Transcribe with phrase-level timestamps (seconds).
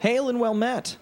[0.00, 0.96] Hail and well met.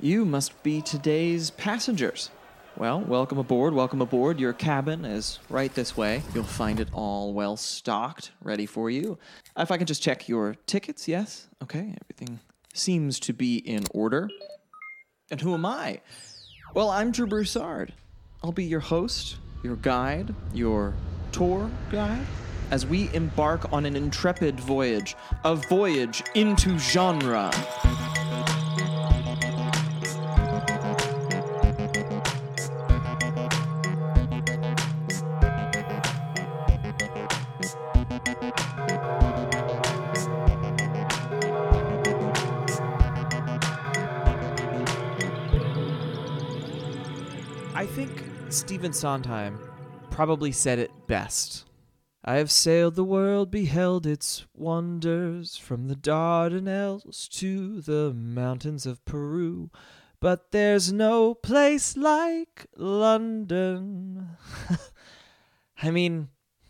[0.00, 2.30] You must be today's passengers.
[2.76, 4.40] Well, welcome aboard, welcome aboard.
[4.40, 6.20] Your cabin is right this way.
[6.34, 9.18] You'll find it all well stocked, ready for you.
[9.56, 11.46] Uh, if I can just check your tickets, yes?
[11.62, 12.40] Okay, everything
[12.74, 14.28] seems to be in order.
[15.30, 16.00] And who am I?
[16.74, 17.92] Well, I'm Drew Broussard.
[18.42, 20.92] I'll be your host, your guide, your
[21.30, 22.26] tour guide,
[22.72, 25.14] as we embark on an intrepid voyage,
[25.44, 27.52] a voyage into genre.
[48.84, 49.58] Stephen Sondheim
[50.10, 51.64] probably said it best.
[52.22, 59.02] I have sailed the world, beheld its wonders, from the Dardanelles to the mountains of
[59.06, 59.70] Peru,
[60.20, 64.36] but there's no place like London.
[65.82, 66.28] I mean,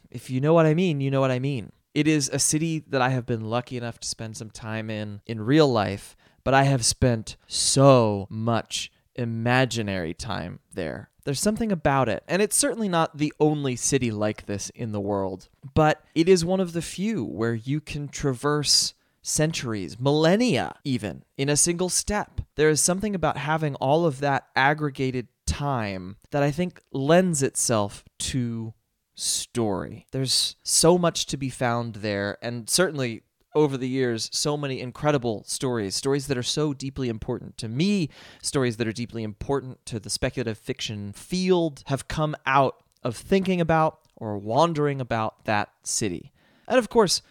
[0.08, 1.72] if you know what I mean, you know what I mean.
[1.94, 5.20] It is a city that I have been lucky enough to spend some time in
[5.26, 11.10] in real life, but I have spent so much imaginary time there.
[11.24, 15.00] There's something about it, and it's certainly not the only city like this in the
[15.00, 21.24] world, but it is one of the few where you can traverse centuries, millennia even,
[21.38, 22.42] in a single step.
[22.56, 28.04] There is something about having all of that aggregated time that I think lends itself
[28.18, 28.74] to
[29.14, 30.06] story.
[30.10, 33.22] There's so much to be found there, and certainly
[33.54, 38.08] over the years so many incredible stories, stories that are so deeply important to me,
[38.42, 43.60] stories that are deeply important to the speculative fiction field, have come out of thinking
[43.60, 46.32] about or wandering about that city.
[46.66, 47.22] And of course,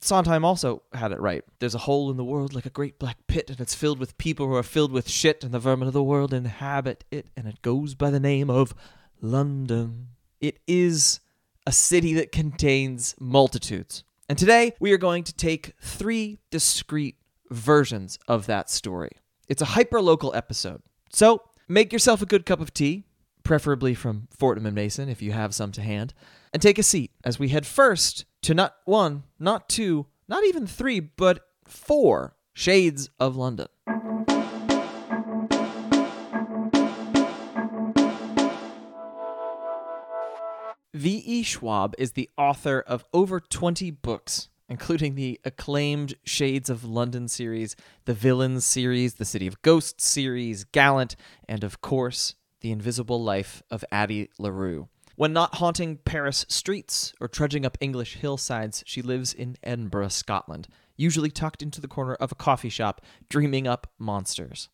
[0.00, 1.42] Sondheim also had it right.
[1.58, 4.18] There's a hole in the world like a great black pit, and it's filled with
[4.18, 7.46] people who are filled with shit, and the vermin of the world inhabit it, and
[7.48, 8.74] it goes by the name of
[9.20, 10.08] London.
[10.40, 11.20] It is
[11.66, 14.04] a city that contains multitudes.
[14.28, 17.16] And today we are going to take three discrete
[17.48, 19.12] versions of that story.
[19.48, 20.82] It's a hyper-local episode.
[21.12, 23.04] So make yourself a good cup of tea,
[23.44, 26.12] preferably from Fortnum and Mason if you have some to hand,
[26.52, 30.66] and take a seat as we head first to not one, not two, not even
[30.66, 33.68] three, but four shades of London.
[41.06, 41.44] V.E.
[41.44, 47.76] Schwab is the author of over 20 books, including the acclaimed Shades of London series,
[48.06, 51.14] the Villains series, the City of Ghosts series, Gallant,
[51.48, 54.88] and of course, The Invisible Life of Addie LaRue.
[55.14, 60.66] When not haunting Paris streets or trudging up English hillsides, she lives in Edinburgh, Scotland,
[60.96, 64.70] usually tucked into the corner of a coffee shop, dreaming up monsters.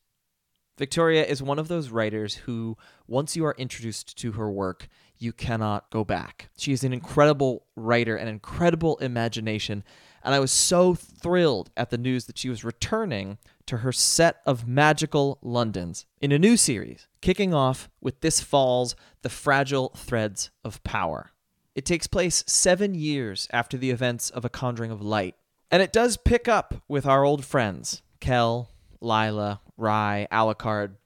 [0.78, 4.88] Victoria is one of those writers who, once you are introduced to her work,
[5.22, 6.50] you cannot go back.
[6.56, 9.84] She is an incredible writer, an incredible imagination,
[10.24, 14.40] and I was so thrilled at the news that she was returning to her set
[14.46, 20.50] of magical Londons in a new series, kicking off with this fall's The Fragile Threads
[20.64, 21.30] of Power.
[21.74, 25.36] It takes place seven years after the events of A Conjuring of Light,
[25.70, 30.96] and it does pick up with our old friends, Kell, Lila, Rhy, Alucard.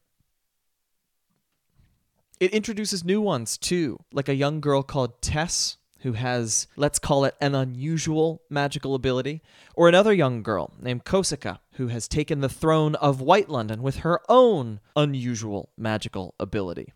[2.38, 7.24] It introduces new ones too, like a young girl called Tess, who has, let's call
[7.24, 9.40] it, an unusual magical ability,
[9.74, 13.96] or another young girl named Kosika, who has taken the throne of White London with
[13.98, 16.92] her own unusual magical ability.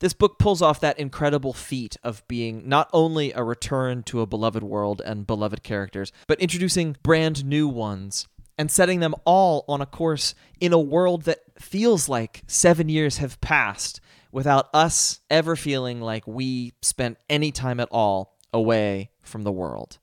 [0.00, 4.26] This book pulls off that incredible feat of being not only a return to a
[4.26, 8.26] beloved world and beloved characters, but introducing brand new ones
[8.58, 13.18] and setting them all on a course in a world that feels like seven years
[13.18, 14.00] have passed
[14.32, 19.98] without us ever feeling like we spent any time at all away from the world.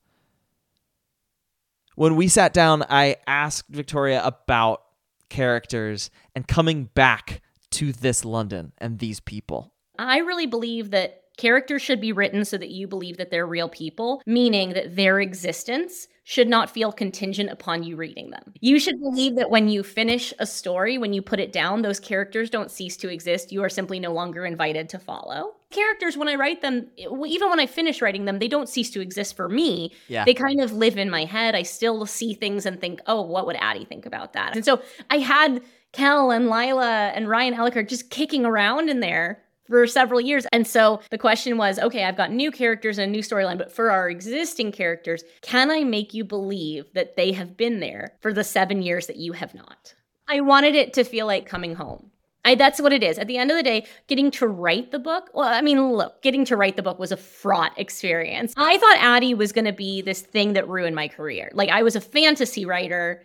[1.94, 4.82] When we sat down, I asked Victoria about
[5.28, 9.71] characters and coming back to this London and these people.
[10.02, 13.68] I really believe that characters should be written so that you believe that they're real
[13.68, 18.52] people, meaning that their existence should not feel contingent upon you reading them.
[18.60, 21.98] You should believe that when you finish a story, when you put it down, those
[21.98, 23.50] characters don't cease to exist.
[23.50, 25.54] You are simply no longer invited to follow.
[25.70, 29.00] Characters, when I write them, even when I finish writing them, they don't cease to
[29.00, 29.90] exist for me.
[30.06, 30.24] Yeah.
[30.24, 31.56] They kind of live in my head.
[31.56, 34.54] I still see things and think, oh, what would Addie think about that?
[34.54, 35.60] And so I had
[35.92, 40.46] Kell and Lila and Ryan Alucard just kicking around in there for several years.
[40.52, 43.72] And so the question was okay, I've got new characters and a new storyline, but
[43.72, 48.32] for our existing characters, can I make you believe that they have been there for
[48.32, 49.94] the seven years that you have not?
[50.28, 52.10] I wanted it to feel like coming home.
[52.44, 53.18] I, that's what it is.
[53.18, 55.30] At the end of the day, getting to write the book.
[55.32, 58.52] Well, I mean, look, getting to write the book was a fraught experience.
[58.56, 61.50] I thought Addie was going to be this thing that ruined my career.
[61.54, 63.22] Like, I was a fantasy writer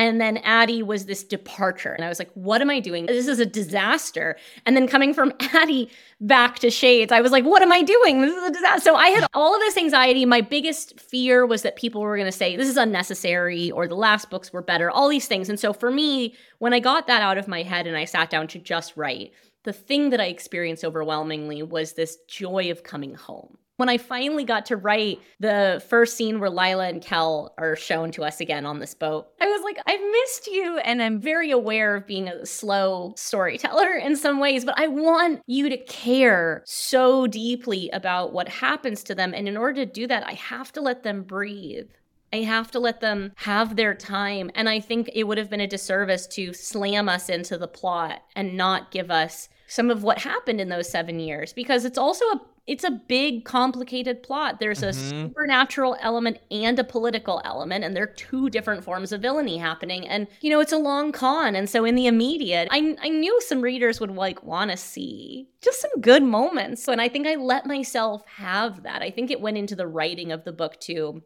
[0.00, 1.92] and then Addie was this departure.
[1.92, 3.04] And I was like, what am I doing?
[3.04, 4.34] This is a disaster.
[4.64, 5.90] And then coming from Addie
[6.22, 8.22] back to Shades, I was like, what am I doing?
[8.22, 8.80] This is a disaster.
[8.80, 10.24] So I had all of this anxiety.
[10.24, 13.94] My biggest fear was that people were going to say, this is unnecessary, or the
[13.94, 15.50] last books were better, all these things.
[15.50, 18.30] And so for me, when I got that out of my head and I sat
[18.30, 19.32] down to just write,
[19.64, 24.44] the thing that I experienced overwhelmingly was this joy of coming home when I finally
[24.44, 28.66] got to write the first scene where Lila and Kell are shown to us again
[28.66, 30.76] on this boat, I was like, I've missed you.
[30.84, 35.40] And I'm very aware of being a slow storyteller in some ways, but I want
[35.46, 39.32] you to care so deeply about what happens to them.
[39.32, 41.88] And in order to do that, I have to let them breathe.
[42.34, 44.50] I have to let them have their time.
[44.54, 48.20] And I think it would have been a disservice to slam us into the plot
[48.36, 52.24] and not give us some of what happened in those seven years because it's also
[52.26, 52.40] a
[52.70, 55.26] it's a big complicated plot there's a mm-hmm.
[55.26, 60.06] supernatural element and a political element and there are two different forms of villainy happening
[60.06, 63.40] and you know it's a long con and so in the immediate i, I knew
[63.40, 67.34] some readers would like want to see just some good moments and i think i
[67.34, 71.22] let myself have that i think it went into the writing of the book too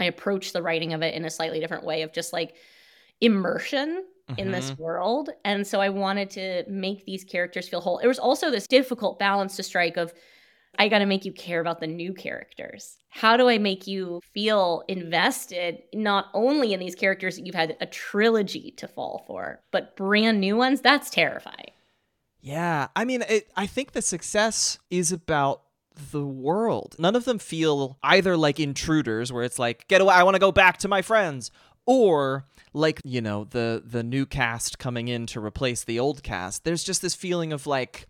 [0.00, 2.54] i approached the writing of it in a slightly different way of just like
[3.20, 4.40] immersion mm-hmm.
[4.40, 4.82] in this mm-hmm.
[4.82, 5.30] world.
[5.44, 7.98] And so I wanted to make these characters feel whole.
[7.98, 10.12] It was also this difficult balance to strike of
[10.78, 12.96] I got to make you care about the new characters.
[13.08, 17.76] How do I make you feel invested not only in these characters that you've had
[17.80, 20.80] a trilogy to fall for, but brand new ones?
[20.80, 21.70] That's terrifying.
[22.40, 22.88] Yeah.
[22.94, 25.62] I mean, it, I think the success is about
[26.12, 26.94] the world.
[26.98, 30.40] None of them feel either like intruders, where it's like, get away, I want to
[30.40, 31.50] go back to my friends,
[31.86, 32.44] or
[32.74, 36.84] like you know the the new cast coming in to replace the old cast there's
[36.84, 38.06] just this feeling of like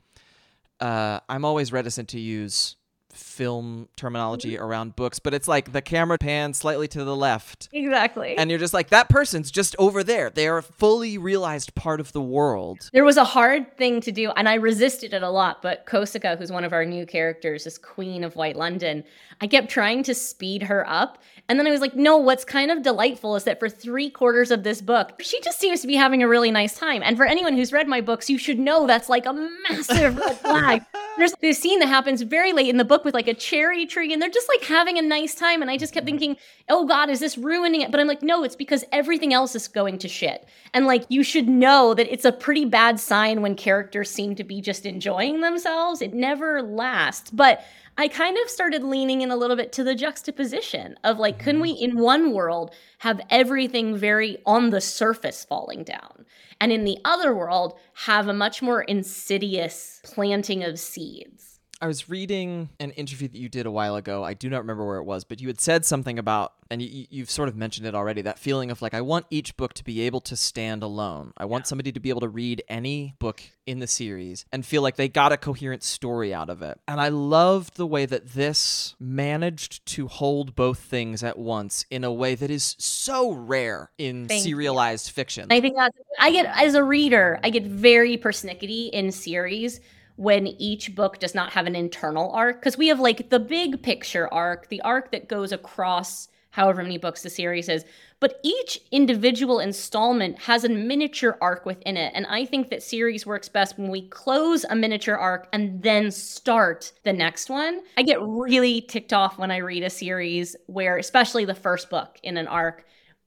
[0.81, 2.77] uh, i'm always reticent to use
[3.12, 4.62] film terminology mm-hmm.
[4.62, 7.69] around books, but it's like the camera pans slightly to the left.
[7.72, 8.37] Exactly.
[8.37, 10.31] And you're just like, that person's just over there.
[10.31, 12.90] They are a fully realized part of the world.
[12.93, 16.38] There was a hard thing to do, and I resisted it a lot, but Kosika,
[16.38, 19.05] who's one of our new characters, this queen of White London,
[19.40, 21.19] I kept trying to speed her up.
[21.49, 24.50] And then I was like, no, what's kind of delightful is that for three quarters
[24.50, 27.02] of this book, she just seems to be having a really nice time.
[27.02, 30.38] And for anyone who's read my books, you should know that's like a massive red
[30.38, 30.82] flag.
[31.16, 34.12] There's this scene that happens very late in the book with like a cherry tree,
[34.12, 35.62] and they're just like having a nice time.
[35.62, 36.19] And I just kept mm-hmm.
[36.19, 36.37] thinking,
[36.69, 37.91] oh God, is this ruining it?
[37.91, 40.47] But I'm like, no, it's because everything else is going to shit.
[40.75, 44.45] And like, you should know that it's a pretty bad sign when characters seem to
[44.45, 46.03] be just enjoying themselves.
[46.03, 47.31] It never lasts.
[47.31, 47.65] But
[48.00, 51.56] I kind of started leaning in a little bit to the juxtaposition of like, can
[51.56, 51.62] mm-hmm.
[51.62, 56.25] we in one world have everything very on the surface falling down?
[56.61, 61.48] And in the other world, have a much more insidious planting of seeds.
[61.81, 64.25] I was reading an interview that you did a while ago.
[64.25, 67.23] I do not remember where it was, but you had said something about, and you,
[67.23, 69.85] have sort of mentioned it already, that feeling of like, I want each book to
[69.85, 71.33] be able to stand alone.
[71.37, 71.69] I want yeah.
[71.69, 75.09] somebody to be able to read any book in the series and feel like they
[75.09, 76.81] got a coherent story out of it.
[76.89, 82.03] And I loved the way that this managed to hold both things at once in
[82.03, 85.13] a way that is so rare in Thank serialized you.
[85.13, 85.47] fiction.
[85.51, 89.81] I think that I get, as a reader, I get very persnickety in series
[90.19, 93.81] when each book does not have an internal arc because we have like the big
[93.82, 97.84] picture arc the arc that goes across however many books the series is
[98.19, 103.27] but each individual installment has a miniature arc within it and i think that series
[103.27, 107.81] works best when we close a miniature arc and then start the next one.
[107.96, 112.19] I get really ticked off when i read a series where especially the first book
[112.25, 112.84] in an arc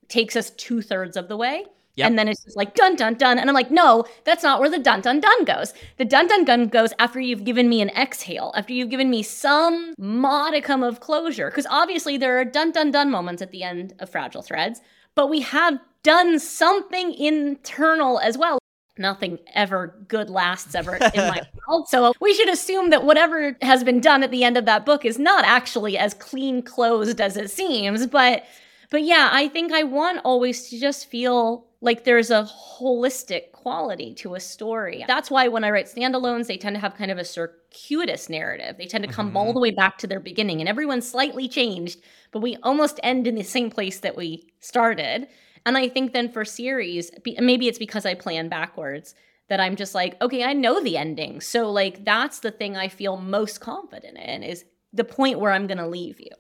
[0.10, 1.64] takes us two-thirds of the way
[1.96, 2.08] Yep.
[2.08, 3.38] And then it's just like dun dun dun.
[3.38, 5.74] And I'm like, no, that's not where the dun dun dun goes.
[5.98, 9.24] The dun dun dun goes after you've given me an exhale, after you've given me
[9.24, 11.50] some modicum of closure.
[11.50, 14.82] Because obviously there are dun dun dun moments at the end of Fragile Threads,
[15.16, 18.58] but we have done something internal as well.
[18.98, 21.88] Nothing ever good lasts ever in my world.
[21.88, 25.06] So we should assume that whatever has been done at the end of that book
[25.06, 28.06] is not actually as clean closed as it seems.
[28.08, 28.44] But
[28.90, 34.14] but yeah, I think I want always to just feel like there's a holistic quality
[34.14, 35.04] to a story.
[35.08, 38.78] That's why when I write standalones, they tend to have kind of a circuitous narrative.
[38.78, 39.38] They tend to come mm-hmm.
[39.38, 42.00] all the way back to their beginning, and everyone's slightly changed,
[42.32, 45.28] but we almost end in the same place that we started.
[45.66, 49.16] And I think then for series, maybe it's because I plan backwards
[49.50, 51.42] that I'm just like, okay, I know the ending.
[51.42, 55.68] So like that's the thing I feel most confident in is the point where I'm
[55.68, 56.32] going to leave you.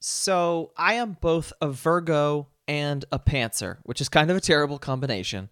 [0.00, 4.78] So I am both a Virgo and a Pantser, which is kind of a terrible
[4.78, 5.48] combination.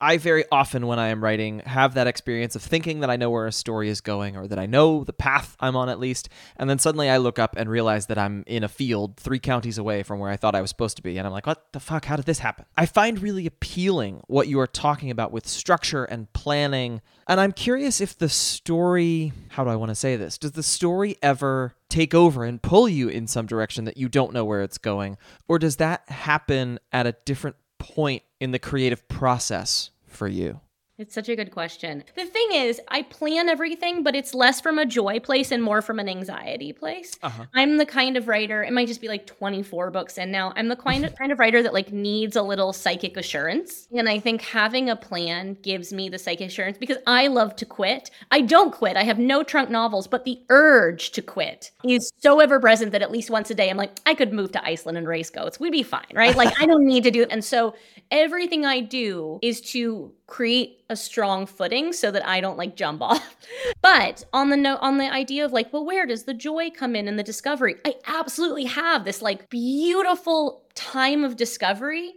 [0.00, 3.28] I very often, when I am writing, have that experience of thinking that I know
[3.28, 6.30] where a story is going or that I know the path I'm on at least.
[6.56, 9.76] And then suddenly I look up and realize that I'm in a field three counties
[9.76, 11.18] away from where I thought I was supposed to be.
[11.18, 12.06] And I'm like, what the fuck?
[12.06, 12.64] How did this happen?
[12.76, 17.02] I find really appealing what you are talking about with structure and planning.
[17.28, 20.38] And I'm curious if the story, how do I want to say this?
[20.38, 24.32] Does the story ever take over and pull you in some direction that you don't
[24.32, 25.18] know where it's going?
[25.46, 30.60] Or does that happen at a different point in the creative process for you?
[31.00, 32.04] It's such a good question.
[32.14, 35.80] The thing is, I plan everything, but it's less from a joy place and more
[35.80, 37.18] from an anxiety place.
[37.22, 37.46] Uh-huh.
[37.54, 40.52] I'm the kind of writer, it might just be like 24 books in now.
[40.56, 43.88] I'm the kind of, kind of writer that like needs a little psychic assurance.
[43.96, 47.64] And I think having a plan gives me the psychic assurance because I love to
[47.64, 48.10] quit.
[48.30, 48.98] I don't quit.
[48.98, 53.00] I have no trunk novels, but the urge to quit is so ever present that
[53.00, 55.58] at least once a day I'm like, I could move to Iceland and race goats.
[55.58, 56.36] We'd be fine, right?
[56.36, 57.28] Like I don't need to do it.
[57.30, 57.74] And so
[58.10, 63.00] everything I do is to create a strong footing so that I don't like jump
[63.02, 63.36] off.
[63.80, 66.94] but on the note on the idea of like, well, where does the joy come
[66.94, 67.76] in in the discovery?
[67.86, 72.14] I absolutely have this like beautiful time of discovery.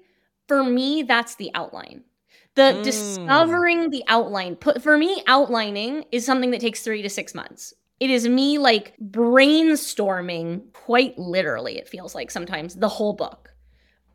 [0.47, 2.03] For me, that's the outline.
[2.55, 2.83] The mm.
[2.83, 4.55] discovering the outline.
[4.55, 7.73] Put for me, outlining is something that takes three to six months.
[7.99, 13.52] It is me like brainstorming quite literally, it feels like sometimes the whole book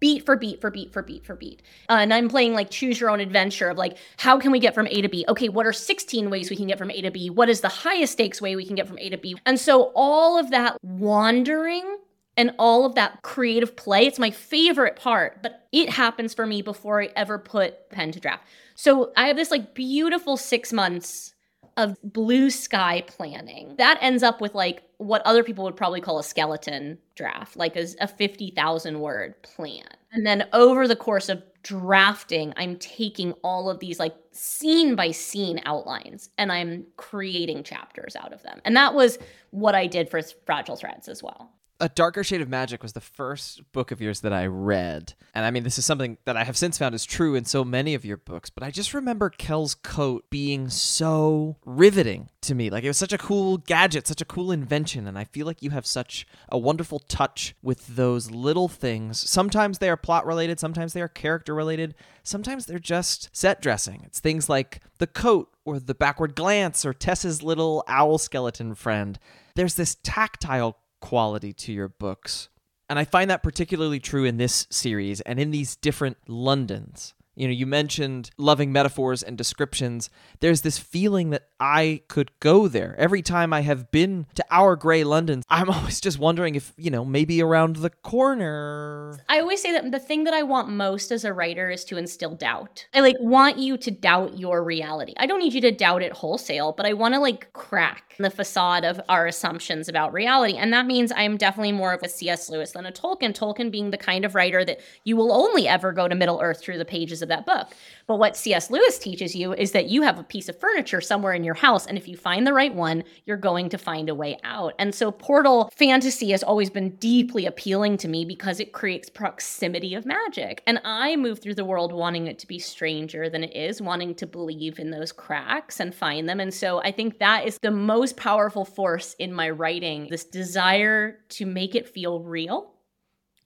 [0.00, 1.62] beat for beat for beat for beat for beat.
[1.88, 4.75] Uh, and I'm playing like choose your own adventure of like, how can we get
[4.75, 5.25] from A to B?
[5.28, 7.31] Okay, what are 16 ways we can get from A to B?
[7.31, 9.37] What is the highest stakes way we can get from A to B?
[9.47, 11.99] And so all of that wandering
[12.37, 16.62] and all of that creative play, it's my favorite part, but it happens for me
[16.62, 18.45] before I ever put pen to draft.
[18.76, 21.35] So I have this like beautiful six months
[21.78, 23.75] of blue sky planning.
[23.78, 27.76] That ends up with like what other people would probably call a skeleton draft, like
[27.76, 29.87] a, a 50,000 word plan.
[30.12, 35.12] And then over the course of drafting, I'm taking all of these like scene by
[35.12, 38.61] scene outlines and I'm creating chapters out of them.
[38.64, 39.18] And that was
[39.50, 41.52] what I did for Fragile Threads as well.
[41.80, 45.14] A Darker Shade of Magic was the first book of yours that I read.
[45.32, 47.62] And I mean, this is something that I have since found is true in so
[47.62, 52.68] many of your books, but I just remember Kell's coat being so riveting to me.
[52.68, 55.06] Like, it was such a cool gadget, such a cool invention.
[55.06, 59.20] And I feel like you have such a wonderful touch with those little things.
[59.30, 61.94] Sometimes they are plot related, sometimes they are character related,
[62.25, 64.02] sometimes they're just set dressing.
[64.04, 69.16] It's things like the coat or the backward glance or Tess's little owl skeleton friend.
[69.54, 72.49] There's this tactile quality to your books.
[72.88, 77.14] And I find that particularly true in this series and in these different Londons.
[77.38, 80.11] You know, you mentioned loving metaphors and descriptions.
[80.40, 82.97] There's this feeling that I could go there.
[82.99, 86.90] Every time I have been to our gray London, I'm always just wondering if, you
[86.90, 89.16] know, maybe around the corner.
[89.28, 91.97] I always say that the thing that I want most as a writer is to
[91.97, 92.87] instill doubt.
[92.92, 95.14] I like want you to doubt your reality.
[95.18, 98.30] I don't need you to doubt it wholesale, but I want to like crack the
[98.30, 100.57] facade of our assumptions about reality.
[100.57, 102.50] And that means I'm definitely more of a C.S.
[102.50, 103.33] Lewis than a Tolkien.
[103.33, 106.61] Tolkien being the kind of writer that you will only ever go to Middle Earth
[106.61, 107.68] through the pages of of that book.
[108.06, 108.70] But what C.S.
[108.70, 111.87] Lewis teaches you is that you have a piece of furniture somewhere in your house,
[111.87, 114.75] and if you find the right one, you're going to find a way out.
[114.78, 119.94] And so, portal fantasy has always been deeply appealing to me because it creates proximity
[119.94, 120.62] of magic.
[120.66, 124.14] And I move through the world wanting it to be stranger than it is, wanting
[124.16, 126.40] to believe in those cracks and find them.
[126.40, 131.18] And so, I think that is the most powerful force in my writing this desire
[131.30, 132.73] to make it feel real,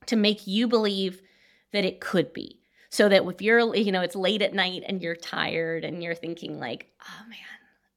[0.06, 1.20] to make you believe
[1.72, 2.61] that it could be
[2.92, 6.14] so that if you're you know it's late at night and you're tired and you're
[6.14, 7.38] thinking like oh man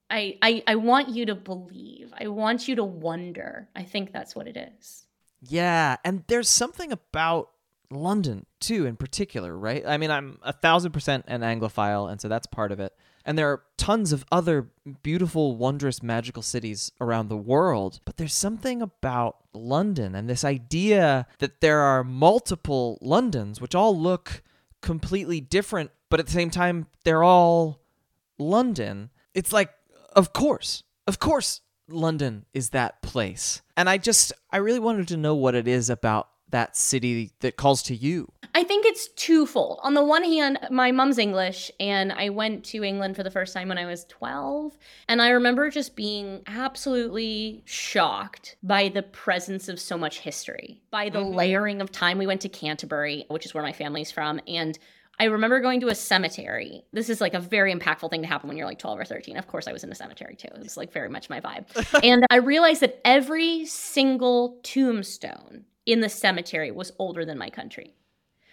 [0.08, 2.12] I, I i want you to believe.
[2.18, 3.68] I want you to wonder.
[3.74, 5.06] I think that's what it is.
[5.40, 7.50] Yeah and there's something about
[7.90, 9.84] london too in particular right?
[9.86, 12.92] I mean i'm a thousand percent an anglophile and so that's part of it.
[13.24, 14.68] And there are tons of other
[15.02, 17.98] beautiful, wondrous, magical cities around the world.
[18.04, 23.98] But there's something about London and this idea that there are multiple Londons, which all
[23.98, 24.44] look
[24.86, 27.80] completely different, but at the same time, they're all
[28.38, 29.10] London.
[29.34, 29.70] It's like,
[30.14, 33.62] of course, of course, London is that place.
[33.76, 37.56] And I just, I really wanted to know what it is about that city that
[37.56, 38.32] calls to you?
[38.54, 39.80] I think it's twofold.
[39.82, 43.52] On the one hand, my mom's English, and I went to England for the first
[43.52, 44.78] time when I was 12.
[45.08, 51.10] And I remember just being absolutely shocked by the presence of so much history, by
[51.10, 51.34] the mm-hmm.
[51.34, 52.16] layering of time.
[52.16, 54.78] We went to Canterbury, which is where my family's from, and
[55.18, 56.84] I remember going to a cemetery.
[56.92, 59.36] This is like a very impactful thing to happen when you're like 12 or 13.
[59.38, 60.48] Of course, I was in a cemetery too.
[60.54, 61.66] It was like very much my vibe.
[62.04, 67.94] and I realized that every single tombstone in the cemetery was older than my country,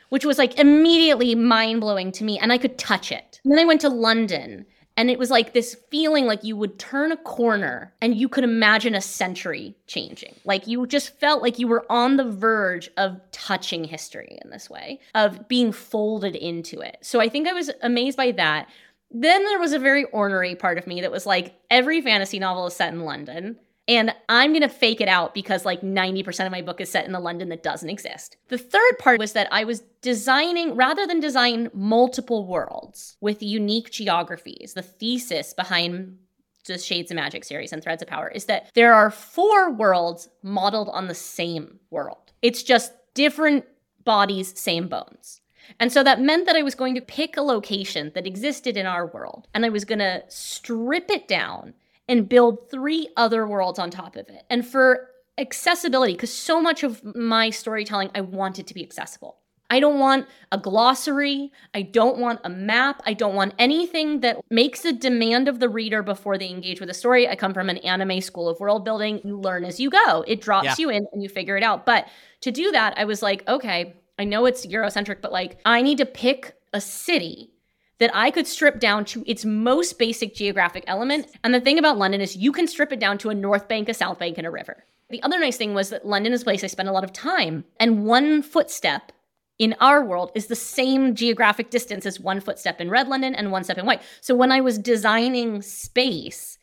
[0.10, 2.40] which was like immediately mind blowing to me.
[2.40, 3.42] And I could touch it.
[3.44, 6.78] And then I went to London and it was like this feeling like you would
[6.78, 10.36] turn a corner and you could imagine a century changing.
[10.46, 14.70] Like you just felt like you were on the verge of touching history in this
[14.70, 16.98] way, of being folded into it.
[17.02, 18.70] So I think I was amazed by that.
[19.10, 22.68] Then there was a very ornery part of me that was like, every fantasy novel
[22.68, 23.58] is set in London.
[23.88, 27.06] And I'm going to fake it out because like 90% of my book is set
[27.06, 28.38] in a London that doesn't exist.
[28.48, 33.92] The third part was that I was designing, rather than design multiple worlds with unique
[33.92, 36.18] geographies, the thesis behind
[36.66, 40.30] the Shades of Magic series and Threads of Power is that there are four worlds
[40.42, 42.32] modeled on the same world.
[42.42, 43.66] It's just different
[44.06, 45.42] bodies, same bones.
[45.80, 48.86] And so that meant that I was going to pick a location that existed in
[48.86, 51.74] our world and I was going to strip it down
[52.08, 54.44] and build three other worlds on top of it.
[54.50, 59.38] And for accessibility, because so much of my storytelling, I want it to be accessible.
[59.70, 61.52] I don't want a glossary.
[61.74, 63.02] I don't want a map.
[63.08, 66.90] I don't want anything that makes a demand of the reader before they engage with
[66.90, 67.28] the story.
[67.28, 69.20] I come from an anime school of world building.
[69.24, 70.76] You learn as you go, it drops yeah.
[70.78, 71.88] you in and you figure it out.
[71.88, 72.08] But
[72.42, 75.98] to do that, I was like, okay, I know it's Eurocentric, but like, I need
[75.98, 77.53] to pick a city
[78.00, 81.28] that I could strip down to its most basic geographic element.
[81.44, 83.90] And the thing about London is you can strip it down to a north bank,
[83.90, 84.86] a south bank, and a river.
[85.10, 87.14] The other nice thing was that London is a place I spent a lot of
[87.14, 89.12] time, and one footstep
[89.60, 93.52] in our world is the same geographic distance as one footstep in red London and
[93.52, 94.02] one step in white.
[94.22, 96.58] So when I was designing space,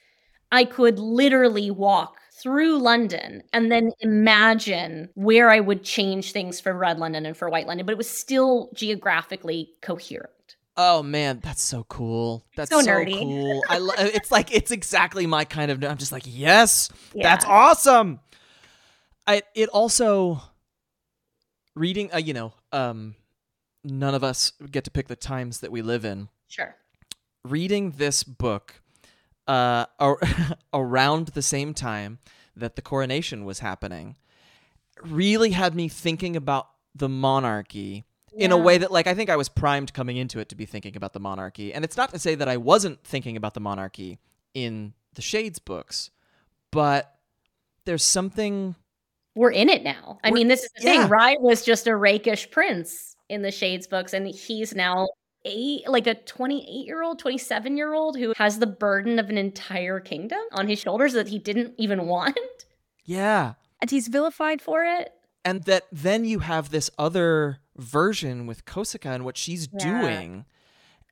[0.51, 6.73] I could literally walk through London and then imagine where I would change things for
[6.73, 10.31] red London and for white London, but it was still geographically coherent.
[10.83, 12.43] Oh man, that's so cool.
[12.57, 13.63] That's so, so cool.
[13.69, 16.89] I lo- it's like it's exactly my kind of I'm just like, "Yes.
[17.13, 17.25] Yeah.
[17.25, 18.21] That's awesome."
[19.27, 20.41] I it also
[21.75, 23.15] reading uh, you know, um
[23.85, 26.31] none of us get to pick the times that we live in.
[26.49, 26.75] Sure.
[27.45, 28.81] Reading this book
[29.47, 29.85] uh
[30.73, 32.21] around the same time
[32.57, 34.17] that the coronation was happening
[35.03, 38.47] really had me thinking about the monarchy yeah.
[38.47, 40.67] in a way that like I think I was primed coming into it to be
[40.67, 41.73] thinking about the monarchy.
[41.73, 44.19] And it's not to say that I wasn't thinking about the monarchy
[44.55, 46.11] in the Shades books,
[46.71, 47.15] but
[47.85, 48.75] there's something
[49.35, 50.19] we're in it now.
[50.25, 51.03] I mean, this is the yeah.
[51.03, 51.09] thing.
[51.09, 55.09] Rhy was just a rakish prince in the Shades books, and he's now
[55.45, 59.39] eight, like a 28 year old, 27 year old who has the burden of an
[59.39, 62.39] entire kingdom on his shoulders that he didn't even want.
[63.05, 63.55] Yeah.
[63.81, 65.13] And he's vilified for it.
[65.45, 70.01] And that then you have this other version with Kosika and what she's yeah.
[70.01, 70.45] doing,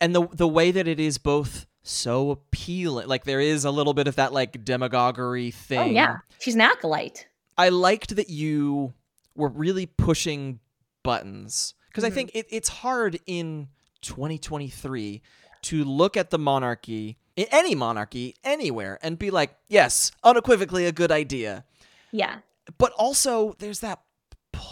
[0.01, 3.09] and the the way that it is both so appealing.
[3.09, 5.79] Like there is a little bit of that like demagoguery thing.
[5.79, 7.27] Oh yeah, she's an acolyte.
[7.57, 8.95] I liked that you
[9.35, 10.61] were really pushing
[11.03, 12.13] buttons because mm-hmm.
[12.13, 13.69] I think it, it's hard in
[14.03, 15.23] 2023
[15.63, 21.11] to look at the monarchy, any monarchy, anywhere, and be like, yes, unequivocally a good
[21.11, 21.65] idea.
[22.13, 22.37] Yeah.
[22.77, 24.01] But also, there's that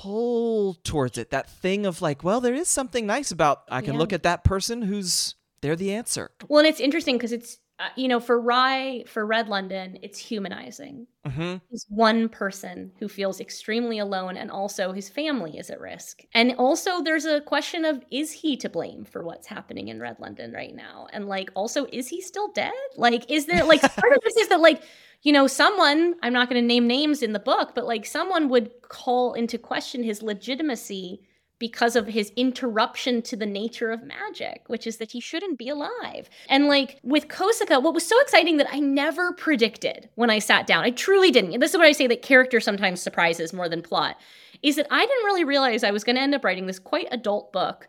[0.03, 1.31] pull towards it.
[1.31, 4.01] That thing of like, well, there is something nice about I can yeah.
[4.01, 6.31] look at that person who's they're the answer.
[6.49, 10.19] Well, and it's interesting because it's uh, you know for Rhy for Red London, it's
[10.19, 11.07] humanizing.
[11.27, 11.57] Mm-hmm.
[11.71, 16.23] He's one person who feels extremely alone, and also his family is at risk.
[16.35, 20.21] And also, there's a question of is he to blame for what's happening in Red
[20.21, 21.07] London right now?
[21.13, 22.73] And like, also, is he still dead?
[22.97, 24.83] Like, is there like part of this is that like
[25.27, 28.49] you know, someone, I'm not going to name names in the book, but like someone
[28.49, 31.21] would call into question his legitimacy
[31.59, 35.69] because of his interruption to the nature of magic, which is that he shouldn't be
[35.69, 36.31] alive.
[36.49, 40.65] And like with Kosika, what was so exciting that I never predicted when I sat
[40.65, 41.55] down, I truly didn't.
[41.55, 44.17] And this is what I say that character sometimes surprises more than plot,
[44.63, 47.09] is that I didn't really realize I was going to end up writing this quite
[47.11, 47.89] adult book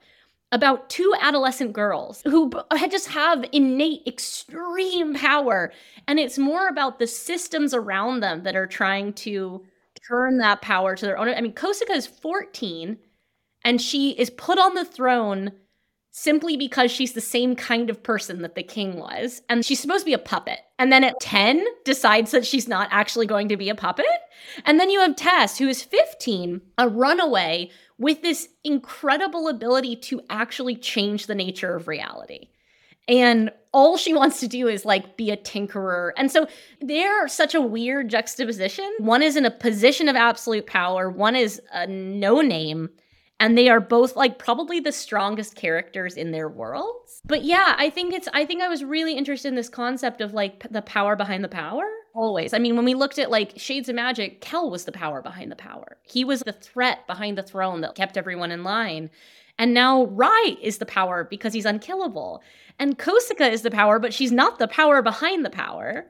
[0.52, 2.52] about two adolescent girls who
[2.90, 5.74] just have innate extreme power.
[6.08, 9.66] And it's more about the systems around them that are trying to
[10.08, 12.98] turn that power to their own i mean kosika is 14
[13.66, 15.52] and she is put on the throne
[16.18, 19.44] simply because she's the same kind of person that the king was.
[19.50, 20.60] And she's supposed to be a puppet.
[20.80, 24.06] And then at 10 decides that she's not actually going to be a puppet.
[24.66, 30.22] And then you have tess who is 15 a runaway with this incredible ability to
[30.30, 32.50] actually change the nature of reality.
[33.10, 36.12] And all she wants to do is like be a tinkerer.
[36.18, 36.46] And so
[36.82, 38.90] they're such a weird juxtaposition.
[39.00, 42.90] One is in a position of absolute power, one is a no name.
[43.40, 47.22] and they are both like probably the strongest characters in their worlds.
[47.26, 50.34] But yeah, I think it's I think I was really interested in this concept of
[50.34, 51.86] like the power behind the power.
[52.17, 52.51] Always.
[52.51, 55.51] I mean, when we looked at like Shades of Magic, Kell was the power behind
[55.51, 55.97] the power.
[56.01, 59.12] He was the threat behind the throne that kept everyone in line.
[59.60, 62.41] And now Rhy is the power because he's unkillable.
[62.80, 66.08] And Kosika is the power, but she's not the power behind the power.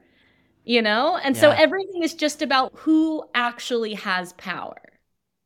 [0.64, 1.18] You know?
[1.18, 4.80] And so everything is just about who actually has power.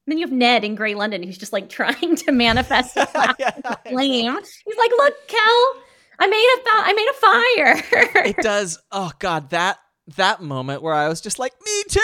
[0.07, 3.09] Then you have Ned in Grey London who's just like trying to manifest a
[3.40, 3.51] Yeah,
[3.88, 4.38] flame.
[4.64, 5.83] He's like, "Look, Kell,
[6.20, 8.79] I made a I made a fire." it does.
[8.92, 9.79] Oh God, that
[10.17, 12.01] that moment where I was just like, me too.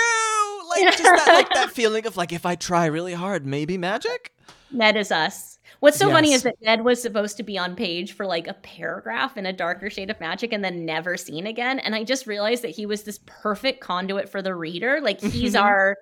[0.71, 4.33] Like just that, like that feeling of like, if I try really hard, maybe magic.
[4.71, 5.59] Ned is us.
[5.81, 8.55] What's so funny is that Ned was supposed to be on page for like a
[8.55, 11.79] paragraph in a darker shade of magic and then never seen again.
[11.79, 15.01] And I just realized that he was this perfect conduit for the reader.
[15.01, 15.63] Like he's Mhm.
[15.63, 15.97] our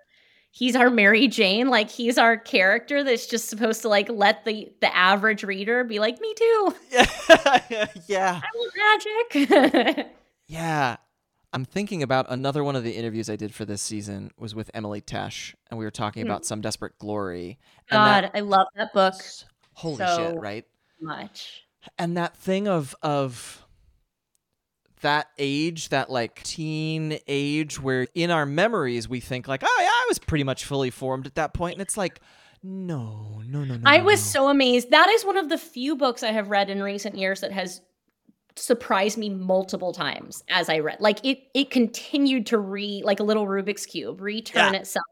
[0.51, 1.69] he's our Mary Jane.
[1.69, 5.99] Like he's our character that's just supposed to like let the the average reader be
[5.99, 6.75] like, me too.
[6.91, 10.07] Yeah, yeah, I want magic.
[10.47, 10.97] yeah.
[11.57, 14.71] I'm thinking about another one of the interviews I did for this season was with
[14.75, 16.31] Emily Tesh, and we were talking Hmm.
[16.31, 17.59] about some desperate glory.
[17.91, 19.15] and that- God, I love that book
[19.73, 20.67] holy so shit, right?
[21.01, 21.65] much.
[21.99, 23.65] and that thing of of
[25.01, 29.87] that age that like teen age where in our memories we think like oh yeah
[29.87, 32.19] i was pretty much fully formed at that point and it's like
[32.63, 34.41] no no no no I was no.
[34.41, 34.91] so amazed.
[34.91, 37.81] That is one of the few books I have read in recent years that has
[38.57, 40.99] surprised me multiple times as I read.
[41.01, 44.81] Like it it continued to re like a little Rubik's cube, return Yeah.
[44.81, 45.05] itself.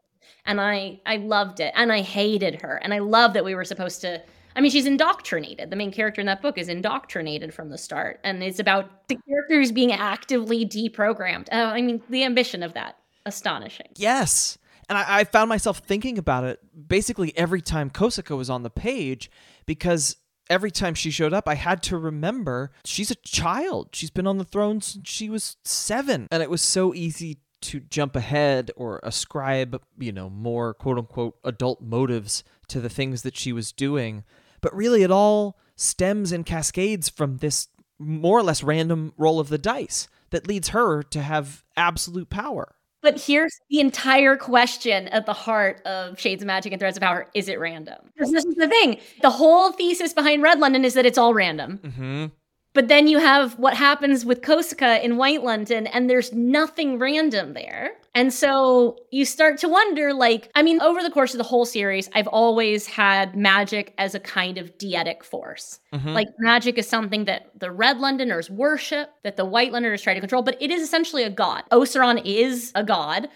[0.45, 1.71] And I I loved it.
[1.75, 2.77] And I hated her.
[2.83, 4.21] And I love that we were supposed to
[4.57, 5.69] I mean, she's indoctrinated.
[5.69, 8.21] The main character in that book is indoctrinated from the start.
[8.23, 11.49] And it's about the characters being actively deprogrammed.
[11.51, 12.97] Uh, I mean, the ambition of that.
[13.25, 13.87] Astonishing.
[13.95, 18.61] yes and I, I found myself thinking about it basically every time Kosika was on
[18.61, 19.31] the page
[19.65, 20.15] because
[20.49, 23.89] every time she showed up i had to remember she's a child.
[23.93, 26.27] She's been on the throne since she was seven.
[26.31, 31.35] And it was so easy to jump ahead or ascribe you know more quote unquote
[31.43, 34.23] adult motives to the things that she was doing.
[34.61, 37.67] But really it all stems and cascades from this
[37.99, 42.74] more or less random roll of the dice that leads her to have absolute power
[43.05, 47.01] But here's the entire question at the heart of Shades of Magic and Threads of
[47.01, 47.97] Power is it random?
[48.15, 48.99] Because this is the thing.
[49.21, 51.77] The whole thesis behind Red London is that it's all random.
[51.83, 52.25] mm-hmm
[52.73, 57.53] But then you have what happens with Kosika in White London, and there's nothing random
[57.53, 57.91] there.
[58.15, 61.65] And so you start to wonder like, I mean, over the course of the whole
[61.65, 65.81] series, I've always had magic as a kind of deetic force.
[65.93, 66.13] Mm-hmm.
[66.13, 70.21] Like magic is something that the Red Londoners worship, that the White Londoners try to
[70.21, 71.63] control, but it is essentially a god.
[71.71, 73.27] Osaron is a god.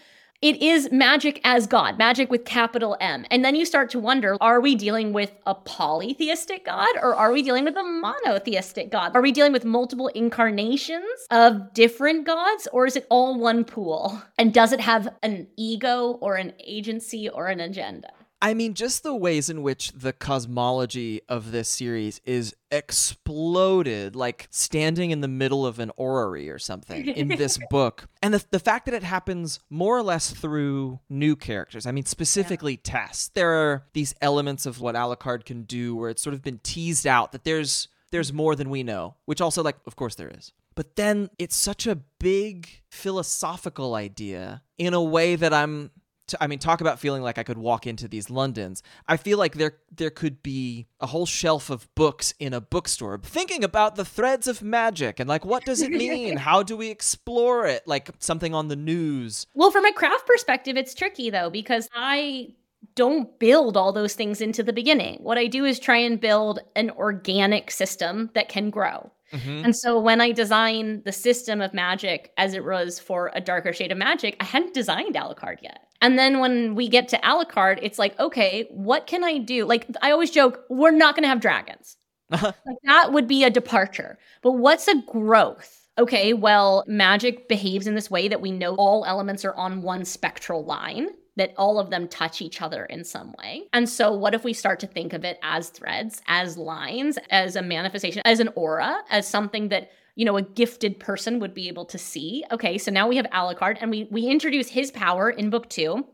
[0.42, 3.26] It is magic as God, magic with capital M.
[3.30, 7.34] And then you start to wonder are we dealing with a polytheistic God or are
[7.34, 9.14] we dealing with a monotheistic God?
[9.16, 14.24] Are we dealing with multiple incarnations of different gods or is it all one pool?
[14.38, 18.10] And does it have an ego or an agency or an agenda?
[18.42, 24.48] I mean, just the ways in which the cosmology of this series is exploded, like
[24.50, 28.08] standing in the middle of an orrery or something in this book.
[28.22, 31.86] And the, the fact that it happens more or less through new characters.
[31.86, 33.30] I mean, specifically Tess.
[33.34, 37.06] There are these elements of what Alucard can do where it's sort of been teased
[37.06, 40.52] out that there's there's more than we know, which also, like, of course there is.
[40.76, 45.92] But then it's such a big philosophical idea in a way that I'm
[46.30, 48.82] t- I mean, talk about feeling like I could walk into these Londons.
[49.08, 53.20] I feel like there there could be a whole shelf of books in a bookstore
[53.22, 56.38] thinking about the threads of magic and like what does it mean?
[56.50, 57.88] How do we explore it?
[57.88, 59.46] Like something on the news.
[59.54, 62.54] Well, from a craft perspective, it's tricky though, because I
[62.96, 65.20] don't build all those things into the beginning.
[65.22, 69.12] What I do is try and build an organic system that can grow.
[69.32, 69.64] Mhm.
[69.64, 73.74] And so when I design the system of magic as it was for a darker
[73.74, 75.86] shade of magic, I hadn't designed Alucard yet.
[76.02, 79.66] And then when we get to Alucard, it's like, okay, what can I do?
[79.66, 81.98] Like I always joke, we're not going to have dragons.
[82.32, 82.52] Uh-huh.
[82.66, 84.18] like that would be a departure.
[84.42, 85.88] But what's a growth?
[85.98, 90.06] Okay, well, magic behaves in this way that we know all elements are on one
[90.06, 93.64] spectral line, that all of them touch each other in some way.
[93.74, 97.58] And so, what if we start to think of it as threads, as lines, as
[97.58, 101.70] a manifestation, as an aura, as something that you know a gifted person would be
[101.70, 102.44] able to see?
[102.52, 106.06] Okay, so now we have Alucard, and we we introduce his power in book two.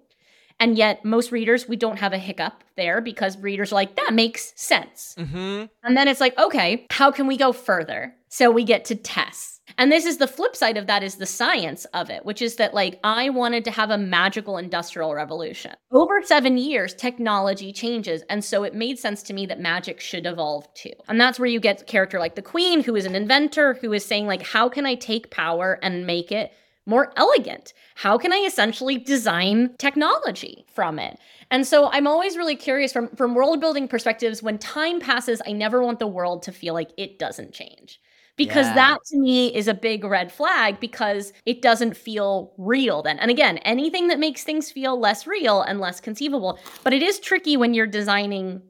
[0.59, 4.13] And yet, most readers, we don't have a hiccup there because readers are like, that
[4.13, 5.13] makes sense.
[5.17, 5.65] Mm-hmm.
[5.83, 8.15] And then it's like, okay, how can we go further?
[8.29, 9.54] So we get to Tess.
[9.77, 12.55] And this is the flip side of that is the science of it, which is
[12.55, 15.73] that like I wanted to have a magical industrial revolution.
[15.91, 20.25] Over 7 years technology changes and so it made sense to me that magic should
[20.25, 20.93] evolve too.
[21.07, 24.05] And that's where you get character like the queen who is an inventor who is
[24.05, 26.51] saying like how can I take power and make it
[26.87, 27.73] more elegant?
[27.95, 31.17] How can I essentially design technology from it?
[31.49, 35.51] And so I'm always really curious from from world building perspectives when time passes I
[35.51, 37.99] never want the world to feel like it doesn't change
[38.35, 38.75] because yeah.
[38.75, 43.19] that to me is a big red flag because it doesn't feel real then.
[43.19, 47.19] And again, anything that makes things feel less real and less conceivable, but it is
[47.19, 48.61] tricky when you're designing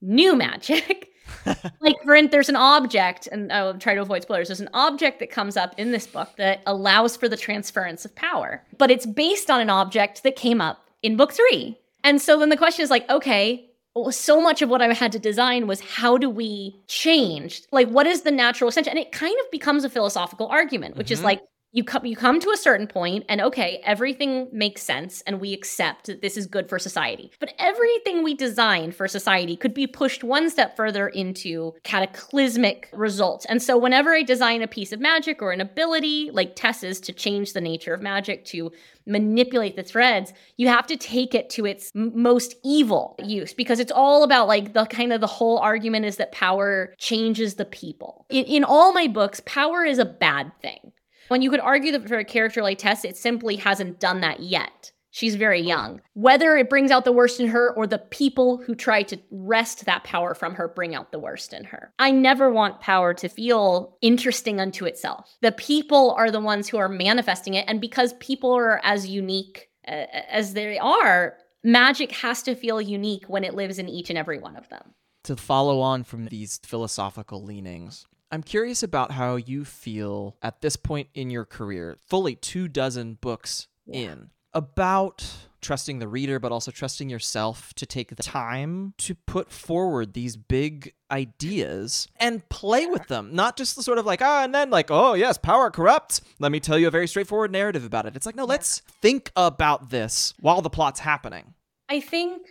[0.00, 1.08] new magic.
[1.80, 4.48] like for instance, there's an object, and I'll try to avoid spoilers.
[4.48, 8.14] There's an object that comes up in this book that allows for the transference of
[8.14, 11.78] power, but it's based on an object that came up in book three.
[12.04, 13.69] And so then the question is like, okay,
[14.10, 17.62] so much of what I had to design was how do we change?
[17.72, 18.90] Like, what is the natural extension?
[18.90, 21.14] And it kind of becomes a philosophical argument, which mm-hmm.
[21.14, 21.40] is like,
[21.72, 25.52] you come you come to a certain point and okay everything makes sense and we
[25.52, 27.30] accept that this is good for society.
[27.38, 33.46] But everything we design for society could be pushed one step further into cataclysmic results.
[33.46, 37.12] And so whenever i design a piece of magic or an ability like tess's to
[37.12, 38.72] change the nature of magic to
[39.06, 43.92] manipulate the threads you have to take it to its most evil use because it's
[43.92, 48.26] all about like the kind of the whole argument is that power changes the people.
[48.28, 50.92] In, in all my books power is a bad thing
[51.30, 54.40] when you could argue that for a character like Tess, it simply hasn't done that
[54.40, 54.90] yet.
[55.12, 56.00] She's very young.
[56.14, 59.84] Whether it brings out the worst in her or the people who try to wrest
[59.84, 61.92] that power from her bring out the worst in her.
[62.00, 65.36] I never want power to feel interesting unto itself.
[65.40, 67.64] The people are the ones who are manifesting it.
[67.68, 73.24] And because people are as unique uh, as they are, magic has to feel unique
[73.28, 74.94] when it lives in each and every one of them.
[75.24, 80.76] To follow on from these philosophical leanings, I'm curious about how you feel at this
[80.76, 84.12] point in your career, fully two dozen books yeah.
[84.12, 85.26] in, about
[85.60, 90.36] trusting the reader, but also trusting yourself to take the time to put forward these
[90.36, 93.34] big ideas and play with them.
[93.34, 96.20] Not just the sort of like, ah, and then like, oh, yes, power corrupts.
[96.38, 98.16] Let me tell you a very straightforward narrative about it.
[98.16, 101.54] It's like, no, let's think about this while the plot's happening.
[101.88, 102.46] I think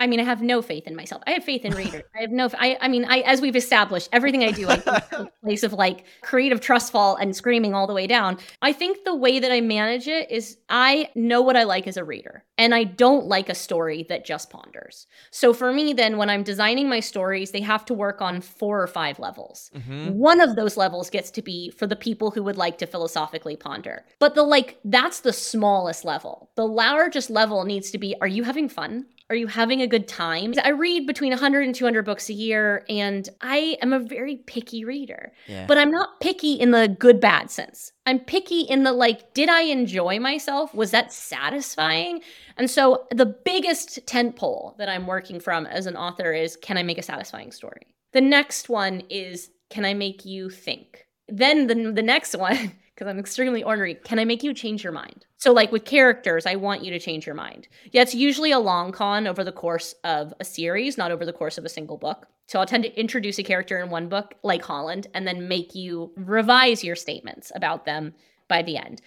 [0.00, 1.22] I mean, I have no faith in myself.
[1.26, 2.02] I have faith in readers.
[2.16, 2.48] I have no.
[2.58, 4.80] I, I mean, I as we've established, everything I do, I
[5.12, 8.38] a place of like creative trust fall and screaming all the way down.
[8.62, 11.98] I think the way that I manage it is I know what I like as
[11.98, 15.06] a reader, and I don't like a story that just ponders.
[15.30, 18.82] So for me, then when I'm designing my stories, they have to work on four
[18.82, 19.70] or five levels.
[19.76, 20.14] Mm-hmm.
[20.14, 23.56] One of those levels gets to be for the people who would like to philosophically
[23.56, 24.06] ponder.
[24.18, 26.50] But the like, that's the smallest level.
[26.54, 29.04] The largest level needs to be: Are you having fun?
[29.30, 30.54] Are you having a good time?
[30.62, 34.84] I read between 100 and 200 books a year, and I am a very picky
[34.84, 35.32] reader.
[35.46, 35.66] Yeah.
[35.68, 37.92] But I'm not picky in the good bad sense.
[38.06, 40.74] I'm picky in the like, did I enjoy myself?
[40.74, 42.22] Was that satisfying?
[42.56, 46.76] And so the biggest tent pole that I'm working from as an author is can
[46.76, 47.86] I make a satisfying story?
[48.12, 51.06] The next one is can I make you think?
[51.28, 53.94] Then the, the next one because I'm extremely ornery.
[53.94, 55.24] Can I make you change your mind?
[55.38, 57.66] So, like with characters, I want you to change your mind.
[57.92, 61.32] Yeah, it's usually a long con over the course of a series, not over the
[61.32, 62.26] course of a single book.
[62.46, 65.74] So, I'll tend to introduce a character in one book, like Holland, and then make
[65.74, 68.12] you revise your statements about them
[68.48, 69.00] by the end.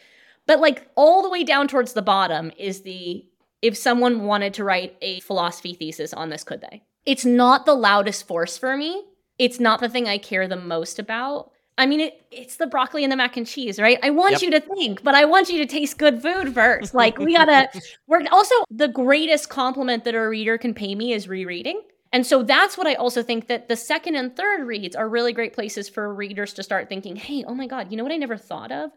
[0.48, 3.28] But, like, all the way down towards the bottom is the
[3.62, 6.82] if someone wanted to write a philosophy thesis on this, could they?
[7.06, 9.04] It's not the loudest force for me.
[9.38, 13.04] It's not the thing I care the most about I mean, it, it's the broccoli
[13.04, 13.98] and the mac and cheese, right?
[14.04, 14.42] I want yep.
[14.42, 16.94] you to think, but I want you to taste good food first.
[16.94, 17.70] Like, we gotta
[18.08, 18.24] work.
[18.32, 21.82] Also, the greatest compliment that a reader can pay me is rereading.
[22.12, 25.34] And so that's what I also think that the second and third reads are really
[25.34, 28.18] great places for readers to start thinking, hey, oh my God, you know what I
[28.18, 28.92] never thought of?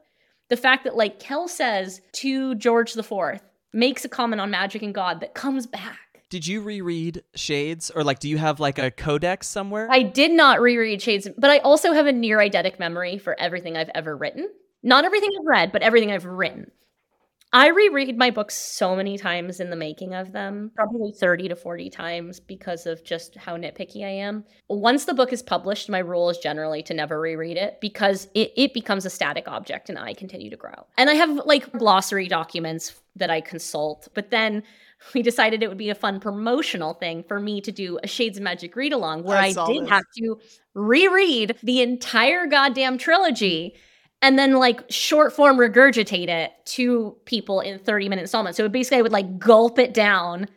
[0.50, 3.40] The fact that, like, Kell says to George IV,
[3.76, 8.02] makes a comment on magic and God that comes back did you reread Shades or
[8.02, 9.88] like do you have like a codex somewhere?
[9.90, 13.76] I did not reread Shades, but I also have a near eidetic memory for everything
[13.76, 14.48] I've ever written.
[14.82, 16.70] Not everything I've read, but everything I've written.
[17.56, 21.56] I reread my books so many times in the making of them, probably 30 to
[21.56, 24.44] 40 times because of just how nitpicky I am.
[24.68, 28.52] Once the book is published, my rule is generally to never reread it because it,
[28.58, 30.86] it becomes a static object and I continue to grow.
[30.98, 34.62] And I have like glossary documents that I consult, but then
[35.14, 38.36] we decided it would be a fun promotional thing for me to do a Shades
[38.36, 39.88] of Magic read along where I, I did this.
[39.88, 40.38] have to
[40.74, 43.76] reread the entire goddamn trilogy
[44.22, 48.56] and then like short form regurgitate it to people in 30 minute installments.
[48.56, 50.48] So basically I would like gulp it down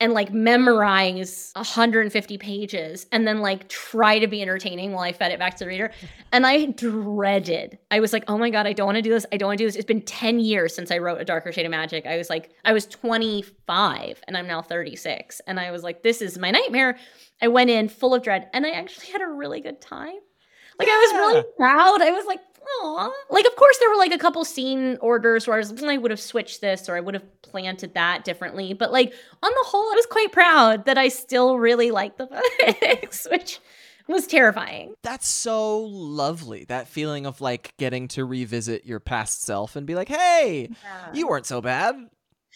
[0.00, 5.32] and like memorize 150 pages and then like try to be entertaining while I fed
[5.32, 5.90] it back to the reader.
[6.30, 7.78] And I dreaded.
[7.90, 9.26] I was like, oh my God, I don't want to do this.
[9.32, 9.74] I don't want to do this.
[9.74, 12.06] It's been 10 years since I wrote A Darker Shade of Magic.
[12.06, 15.40] I was like, I was 25 and I'm now 36.
[15.48, 16.96] And I was like, this is my nightmare.
[17.42, 20.14] I went in full of dread and I actually had a really good time.
[20.78, 22.02] Like I was really proud.
[22.02, 22.38] I was like,
[22.82, 23.10] Aww.
[23.30, 26.10] Like, of course, there were like a couple scene orders where I, was, I would
[26.10, 28.72] have switched this or I would have planted that differently.
[28.72, 32.26] But like on the whole, I was quite proud that I still really liked the
[32.26, 33.60] books, which
[34.08, 34.94] was terrifying.
[35.02, 36.64] That's so lovely.
[36.64, 41.12] That feeling of like getting to revisit your past self and be like, hey, yeah.
[41.12, 41.94] you weren't so bad.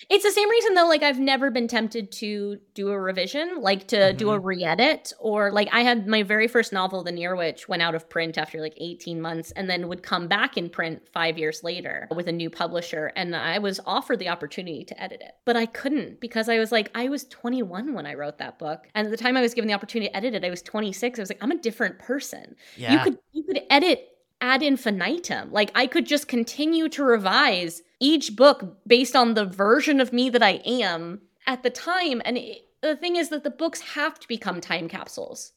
[0.09, 3.89] It's the same reason though, like I've never been tempted to do a revision, like
[3.89, 4.17] to mm-hmm.
[4.17, 4.47] do a mm-hmm.
[4.47, 8.09] re-edit, or like I had my very first novel, The Near Witch, went out of
[8.09, 12.09] print after like 18 months and then would come back in print five years later
[12.15, 13.13] with a new publisher.
[13.17, 15.35] And I was offered the opportunity to edit it.
[15.45, 18.89] But I couldn't because I was like, I was 21 when I wrote that book.
[18.95, 21.19] And at the time I was given the opportunity to edit it, I was 26.
[21.19, 22.57] I was like, I'm a different person.
[22.77, 22.93] Yeah.
[22.93, 24.09] You could you could edit
[24.43, 25.53] ad infinitum.
[25.53, 30.29] Like I could just continue to revise each book based on the version of me
[30.29, 32.21] that I am at the time.
[32.25, 35.53] And it, the thing is that the books have to become time capsules.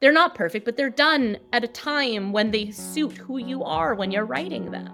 [0.00, 3.94] They're not perfect, but they're done at a time when they suit who you are
[3.94, 4.92] when you're writing them.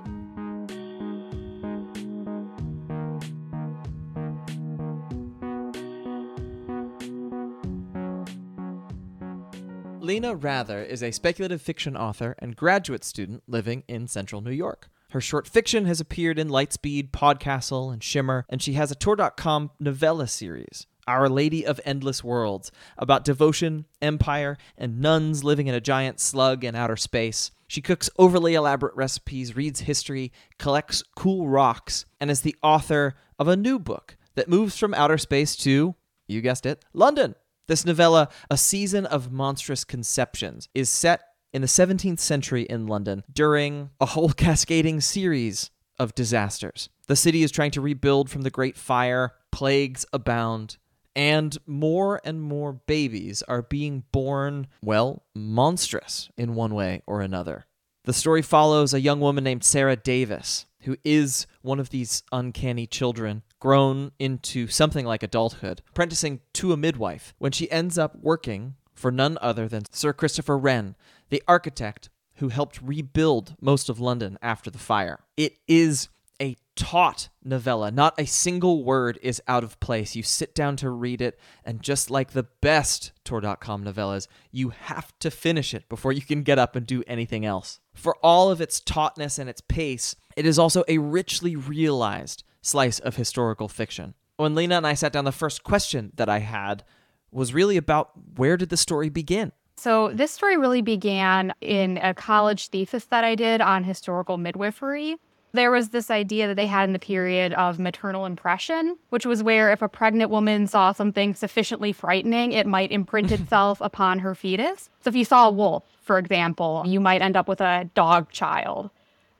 [10.01, 14.89] Lina Rather is a speculative fiction author and graduate student living in central New York.
[15.13, 19.71] Her short fiction has appeared in Lightspeed, Podcastle, and Shimmer, and she has a Tor.com
[19.79, 25.83] novella series, Our Lady of Endless Worlds, about devotion, empire, and nuns living in a
[25.83, 27.51] giant slug in outer space.
[27.69, 33.49] She cooks overly elaborate recipes, reads history, collects cool rocks, and is the author of
[33.49, 35.95] a new book that moves from outer space to,
[36.27, 37.35] you guessed it, London.
[37.69, 43.25] This novella, A Season of Monstrous Conceptions, is set in the 17th century in London
[43.33, 46.89] during a whole cascading series of disasters.
[47.07, 50.79] The city is trying to rebuild from the Great Fire, plagues abound,
[51.15, 57.67] and more and more babies are being born, well, monstrous in one way or another.
[58.05, 62.87] The story follows a young woman named Sarah Davis, who is one of these uncanny
[62.87, 68.75] children grown into something like adulthood, apprenticing to a midwife, when she ends up working
[68.95, 70.97] for none other than Sir Christopher Wren,
[71.33, 75.21] the architect who helped rebuild most of London after the fire.
[75.35, 77.91] It is a taut novella.
[77.91, 80.15] Not a single word is out of place.
[80.15, 85.19] You sit down to read it, and just like the best Tor.com novellas, you have
[85.21, 87.81] to finish it before you can get up and do anything else.
[87.95, 92.99] For all of its tautness and its pace, it is also a richly realized slice
[92.99, 94.13] of historical fiction.
[94.37, 96.85] When Lina and I sat down, the first question that I had
[97.31, 99.53] was really about where did the story begin?
[99.83, 105.17] So, this story really began in a college thesis that I did on historical midwifery.
[105.55, 109.43] There was this idea that they had in the period of maternal impression, which was
[109.43, 114.37] where if a pregnant woman saw something sufficiently frightening, it might imprint itself upon her
[114.37, 114.89] fetus.
[115.01, 118.31] So, if you saw a wolf, for example, you might end up with a dog
[118.31, 118.89] child.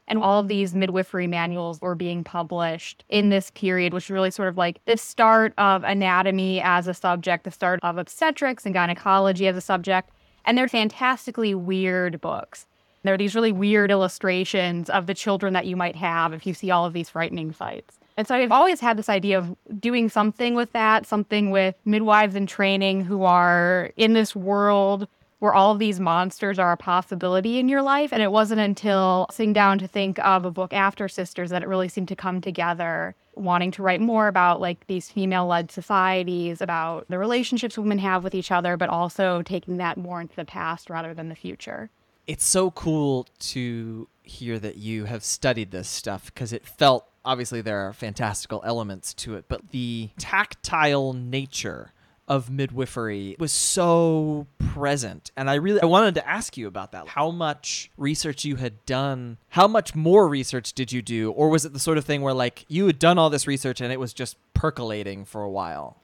[0.09, 4.49] And all of these midwifery manuals were being published in this period, which really sort
[4.49, 9.47] of like the start of anatomy as a subject, the start of obstetrics and gynecology
[9.47, 10.11] as a subject.
[10.45, 12.67] And they're fantastically weird books.
[13.03, 16.55] There are these really weird illustrations of the children that you might have if you
[16.55, 17.99] see all of these frightening sights.
[18.17, 22.35] And so I've always had this idea of doing something with that, something with midwives
[22.35, 25.09] in training who are in this world
[25.43, 28.13] where all of these monsters are a possibility in your life.
[28.13, 31.69] And it wasn't until sitting down to think of a book after Sisters that it
[31.69, 36.61] really seemed to come together, wanting to write more about like these female led societies,
[36.61, 40.45] about the relationships women have with each other, but also taking that more into the
[40.45, 41.91] past rather than the future.
[42.27, 47.61] It's so cool to hear that you have studied this stuff because it felt obviously
[47.61, 51.93] there are fantastical elements to it, but the tactile nature
[52.29, 55.31] of midwifery was so present.
[55.37, 57.09] And i really i wanted to ask you about that.
[57.09, 61.31] How much research you had done how much more research did you do?
[61.33, 63.81] Or was it the sort of thing where like you had done all this research
[63.81, 65.99] and it was just percolating for a while?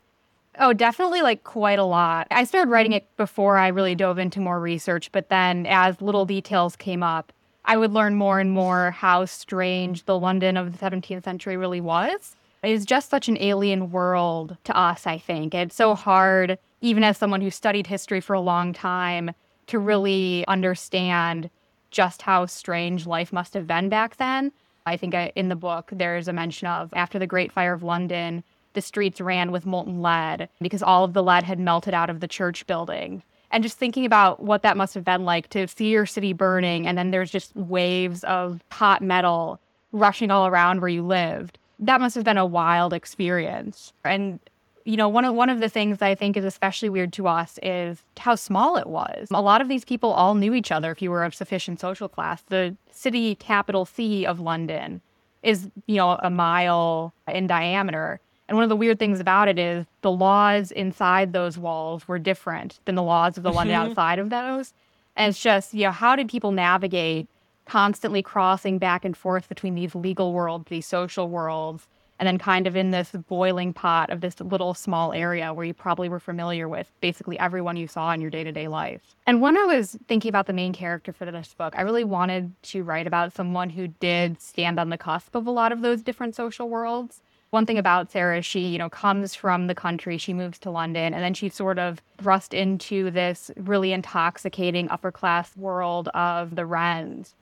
[0.60, 2.26] Oh, definitely like quite a lot.
[2.30, 6.26] I started writing it before I really dove into more research, but then as little
[6.26, 7.32] details came up,
[7.64, 11.80] I would learn more and more how strange the London of the 17th century really
[11.80, 12.34] was
[12.68, 15.54] is just such an alien world to us, I think.
[15.54, 19.32] It's so hard, even as someone who studied history for a long time,
[19.68, 21.50] to really understand
[21.90, 24.52] just how strange life must have been back then.
[24.86, 27.82] I think uh, in the book, there's a mention of after the Great Fire of
[27.82, 28.42] London,
[28.72, 32.20] the streets ran with molten lead because all of the lead had melted out of
[32.20, 33.22] the church building.
[33.50, 36.86] And just thinking about what that must have been like to see your city burning
[36.86, 39.58] and then there's just waves of hot metal
[39.92, 41.58] rushing all around where you lived.
[41.78, 43.92] That must have been a wild experience.
[44.04, 44.40] And
[44.84, 47.58] you know, one of one of the things I think is especially weird to us
[47.62, 49.28] is how small it was.
[49.30, 52.08] A lot of these people all knew each other if you were of sufficient social
[52.08, 52.40] class.
[52.42, 55.02] The city capital C of London
[55.42, 58.18] is, you know, a mile in diameter.
[58.48, 62.18] And one of the weird things about it is the laws inside those walls were
[62.18, 64.72] different than the laws of the London outside of those.
[65.16, 67.28] And it's just, you know, how did people navigate
[67.68, 71.86] constantly crossing back and forth between these legal worlds, these social worlds,
[72.18, 75.74] and then kind of in this boiling pot of this little small area where you
[75.74, 79.14] probably were familiar with basically everyone you saw in your day to day life.
[79.26, 82.52] And when I was thinking about the main character for this book, I really wanted
[82.64, 86.02] to write about someone who did stand on the cusp of a lot of those
[86.02, 87.22] different social worlds.
[87.50, 90.70] One thing about Sarah is she, you know, comes from the country, she moves to
[90.70, 96.56] London, and then she's sort of thrust into this really intoxicating upper class world of
[96.56, 97.34] the Wrens.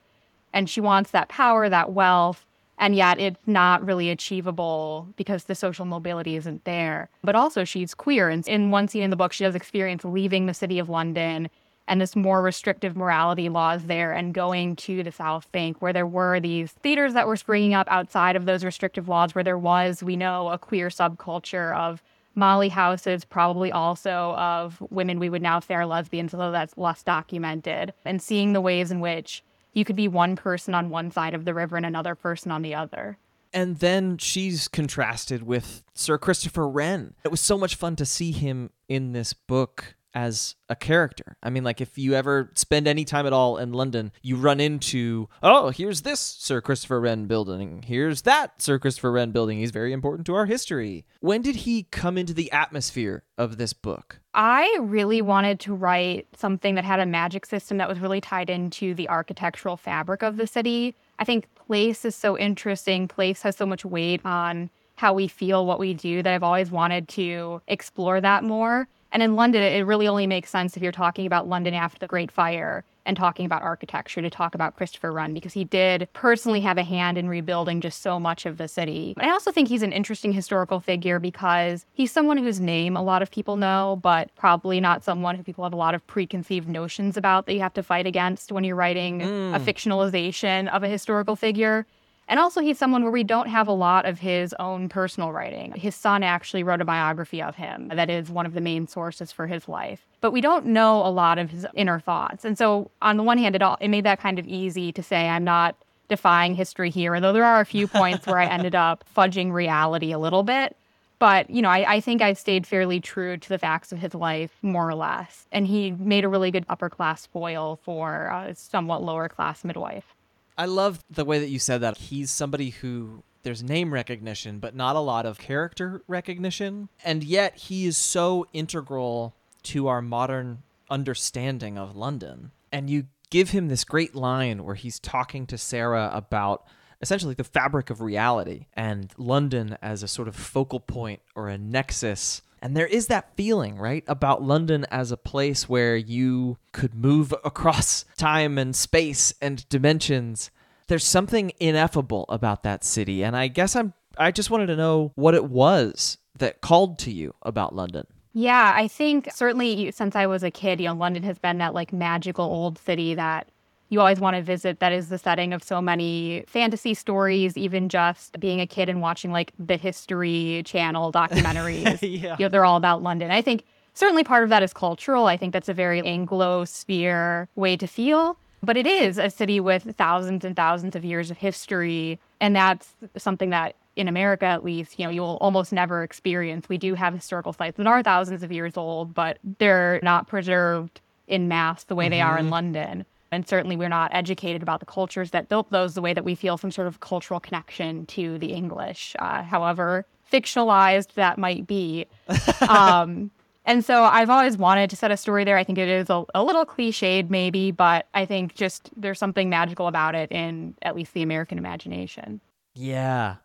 [0.57, 2.47] And she wants that power, that wealth,
[2.79, 7.11] and yet it's not really achievable because the social mobility isn't there.
[7.23, 8.31] But also, she's queer.
[8.31, 11.51] And in one scene in the book, she does experience leaving the city of London
[11.87, 16.07] and this more restrictive morality laws there and going to the South Bank, where there
[16.07, 20.03] were these theaters that were springing up outside of those restrictive laws, where there was,
[20.03, 22.03] we know, a queer subculture of
[22.35, 27.03] Molly houses, probably also of women we would now say are lesbians, although that's less
[27.03, 29.43] documented, and seeing the ways in which
[29.77, 32.63] you could be one person on one side of the river and another person on
[32.63, 33.19] the other.
[33.53, 37.15] And then she's contrasted with Sir Christopher Wren.
[37.25, 41.37] It was so much fun to see him in this book as a character.
[41.43, 44.61] I mean, like if you ever spend any time at all in London, you run
[44.61, 47.83] into, oh, here's this Sir Christopher Wren building.
[47.87, 49.59] Here's that Sir Christopher Wren building.
[49.59, 51.05] He's very important to our history.
[51.21, 54.21] When did he come into the atmosphere of this book?
[54.33, 58.49] I really wanted to write something that had a magic system that was really tied
[58.49, 60.95] into the architectural fabric of the city.
[61.19, 63.07] I think place is so interesting.
[63.07, 66.71] Place has so much weight on how we feel, what we do, that I've always
[66.71, 68.89] wanted to explore that more.
[69.13, 72.07] And in London, it really only makes sense if you're talking about London after the
[72.07, 76.61] Great Fire and talking about architecture to talk about Christopher Wren because he did personally
[76.61, 79.15] have a hand in rebuilding just so much of the city.
[79.17, 83.23] I also think he's an interesting historical figure because he's someone whose name a lot
[83.23, 87.17] of people know, but probably not someone who people have a lot of preconceived notions
[87.17, 89.55] about that you have to fight against when you're writing mm.
[89.55, 91.87] a fictionalization of a historical figure.
[92.29, 95.73] And also, he's someone where we don't have a lot of his own personal writing.
[95.73, 99.31] His son actually wrote a biography of him that is one of the main sources
[99.31, 100.05] for his life.
[100.21, 102.45] But we don't know a lot of his inner thoughts.
[102.45, 105.03] And so, on the one hand, it, all, it made that kind of easy to
[105.03, 105.77] say, I'm not
[106.09, 110.13] defying history here, although there are a few points where I ended up fudging reality
[110.13, 110.77] a little bit.
[111.19, 114.15] But, you know, I, I think I stayed fairly true to the facts of his
[114.15, 115.47] life, more or less.
[115.51, 120.16] And he made a really good upper class foil for a somewhat lower class midwife.
[120.59, 121.99] I love the way that you said that.
[121.99, 126.89] He's somebody who there's name recognition, but not a lot of character recognition.
[127.05, 132.51] And yet he is so integral to our modern understanding of London.
[132.73, 136.67] And you give him this great line where he's talking to Sarah about
[137.01, 141.59] essentially the fabric of reality and London as a sort of focal point or a
[141.59, 146.95] nexus and there is that feeling, right, about London as a place where you could
[146.95, 150.51] move across time and space and dimensions.
[150.89, 155.13] There's something ineffable about that city, and I guess I'm I just wanted to know
[155.15, 158.07] what it was that called to you about London.
[158.33, 161.75] Yeah, I think certainly since I was a kid, you know, London has been that
[161.75, 163.49] like magical old city that
[163.89, 167.89] you always want to visit that is the setting of so many fantasy stories even
[167.89, 172.37] just being a kid and watching like the history channel documentaries yeah.
[172.39, 173.65] you know they're all about london i think
[173.95, 178.37] certainly part of that is cultural i think that's a very anglo-sphere way to feel
[178.63, 182.95] but it is a city with thousands and thousands of years of history and that's
[183.17, 187.15] something that in america at least you know you'll almost never experience we do have
[187.15, 191.95] historical sites that are thousands of years old but they're not preserved in mass the
[191.95, 192.11] way mm-hmm.
[192.11, 192.53] they are in mm-hmm.
[192.53, 196.25] london and certainly, we're not educated about the cultures that built those the way that
[196.25, 201.67] we feel some sort of cultural connection to the English, uh, however fictionalized that might
[201.67, 202.07] be.
[202.69, 203.31] um,
[203.65, 205.57] and so I've always wanted to set a story there.
[205.57, 209.51] I think it is a, a, little cliched, maybe, but I think just there's something
[209.51, 212.41] magical about it in at least the American imagination.
[212.75, 213.37] Yeah.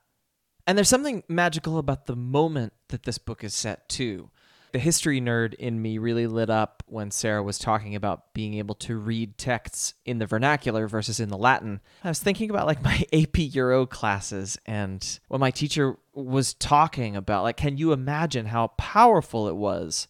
[0.67, 4.29] And there's something magical about the moment that this book is set, too.
[4.73, 8.75] The history nerd in me really lit up when Sarah was talking about being able
[8.75, 11.81] to read texts in the vernacular versus in the Latin.
[12.03, 17.15] I was thinking about like my AP Euro classes and when my teacher was talking
[17.15, 20.07] about like can you imagine how powerful it was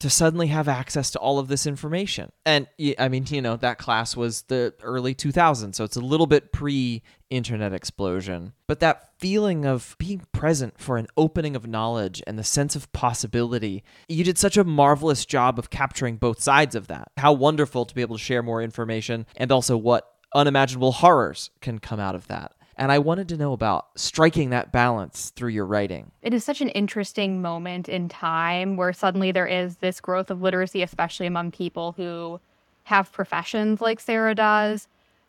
[0.00, 2.32] to suddenly have access to all of this information.
[2.44, 2.66] And
[2.98, 6.52] I mean, you know, that class was the early 2000s, so it's a little bit
[6.52, 8.52] pre internet explosion.
[8.66, 12.92] But that feeling of being present for an opening of knowledge and the sense of
[12.92, 17.10] possibility, you did such a marvelous job of capturing both sides of that.
[17.16, 21.78] How wonderful to be able to share more information and also what unimaginable horrors can
[21.78, 22.52] come out of that.
[22.76, 26.10] And I wanted to know about striking that balance through your writing.
[26.22, 30.42] It is such an interesting moment in time where suddenly there is this growth of
[30.42, 32.38] literacy, especially among people who
[32.84, 34.88] have professions like Sarah does.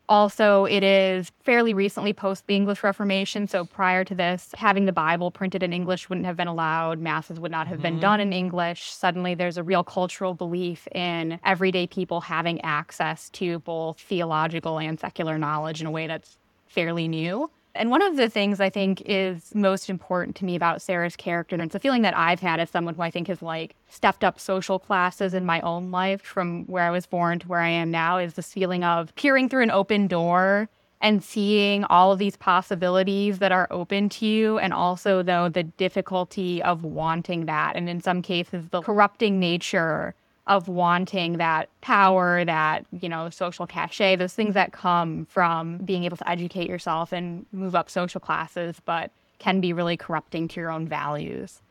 [0.10, 3.46] Also, it is fairly recently post the English Reformation.
[3.46, 7.00] So, prior to this, having the Bible printed in English wouldn't have been allowed.
[7.00, 7.96] Masses would not have mm-hmm.
[7.96, 8.90] been done in English.
[8.90, 14.98] Suddenly, there's a real cultural belief in everyday people having access to both theological and
[14.98, 16.38] secular knowledge in a way that's
[16.70, 17.50] fairly new.
[17.76, 21.56] And one of the things I think is most important to me about Sarah's character,
[21.56, 24.24] and it's a feeling that I've had as someone who I think has like stepped
[24.24, 27.70] up social classes in my own life from where I was born to where I
[27.70, 30.70] am now, is this feeling of peering through an open door
[31.02, 35.62] and seeing all of these possibilities that are open to you, and also, though, the
[35.62, 37.76] difficulty of wanting that.
[37.76, 40.16] And in some cases, the corrupting nature
[40.48, 46.06] of wanting that power, that, you know, social cachet, those things that come from being
[46.06, 50.60] able to educate yourself and move up social classes, but can be really corrupting to
[50.60, 51.62] your own values.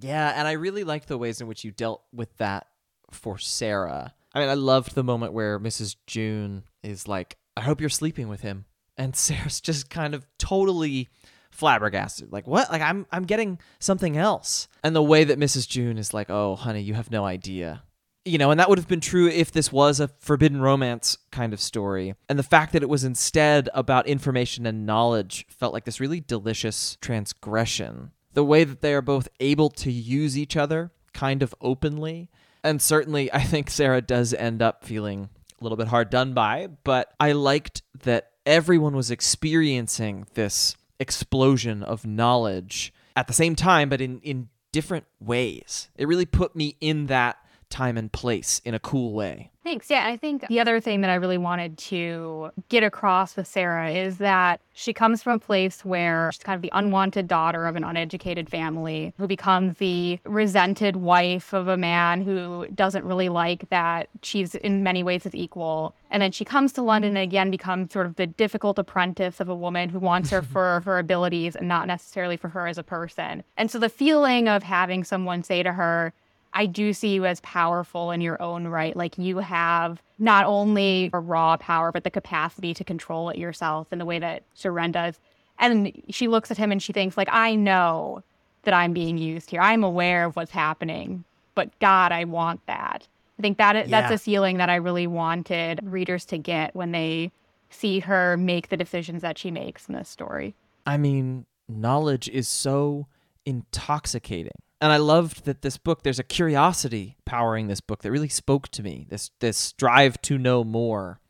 [0.00, 2.66] Yeah, and I really like the ways in which you dealt with that
[3.10, 4.14] for Sarah.
[4.34, 5.96] I mean, I loved the moment where Mrs.
[6.06, 8.66] June is like, I hope you're sleeping with him.
[8.96, 11.08] And Sarah's just kind of totally
[11.50, 12.32] flabbergasted.
[12.32, 12.70] Like, what?
[12.70, 14.68] Like I'm I'm getting something else.
[14.84, 15.68] And the way that Mrs.
[15.68, 17.82] June is like, "Oh, honey, you have no idea
[18.30, 21.52] you know, and that would have been true if this was a forbidden romance kind
[21.52, 22.14] of story.
[22.28, 26.20] And the fact that it was instead about information and knowledge felt like this really
[26.20, 28.12] delicious transgression.
[28.32, 32.30] The way that they are both able to use each other kind of openly.
[32.62, 35.28] And certainly, I think Sarah does end up feeling
[35.60, 41.82] a little bit hard done by, but I liked that everyone was experiencing this explosion
[41.82, 45.88] of knowledge at the same time, but in, in different ways.
[45.96, 47.38] It really put me in that
[47.70, 49.50] time and place in a cool way.
[49.62, 49.90] Thanks.
[49.90, 53.90] Yeah, I think the other thing that I really wanted to get across with Sarah
[53.90, 57.76] is that she comes from a place where she's kind of the unwanted daughter of
[57.76, 63.68] an uneducated family who becomes the resented wife of a man who doesn't really like
[63.68, 65.94] that she's in many ways his equal.
[66.10, 69.50] And then she comes to London and again becomes sort of the difficult apprentice of
[69.50, 72.82] a woman who wants her for her abilities and not necessarily for her as a
[72.82, 73.44] person.
[73.58, 76.14] And so the feeling of having someone say to her,
[76.52, 78.96] I do see you as powerful in your own right.
[78.96, 83.92] Like you have not only a raw power, but the capacity to control it yourself
[83.92, 85.18] in the way that Sharon does.
[85.58, 88.22] And she looks at him and she thinks, like, I know
[88.62, 89.60] that I'm being used here.
[89.60, 91.24] I'm aware of what's happening,
[91.54, 93.06] but God, I want that.
[93.38, 94.00] I think that yeah.
[94.00, 97.30] that's a feeling that I really wanted readers to get when they
[97.70, 100.54] see her make the decisions that she makes in this story.
[100.86, 103.06] I mean, knowledge is so
[103.46, 106.02] intoxicating and I loved that this book.
[106.02, 109.06] There's a curiosity powering this book that really spoke to me.
[109.08, 111.20] This this drive to know more,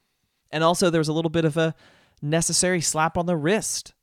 [0.50, 1.74] and also there was a little bit of a
[2.22, 3.94] necessary slap on the wrist.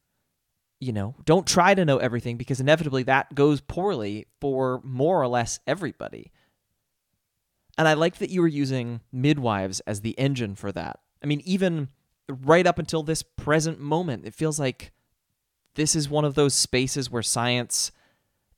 [0.79, 5.27] You know, don't try to know everything because inevitably that goes poorly for more or
[5.27, 6.31] less everybody.
[7.79, 10.99] And I like that you were using midwives as the engine for that.
[11.23, 11.89] I mean, even
[12.27, 14.91] right up until this present moment, it feels like
[15.75, 17.91] this is one of those spaces where science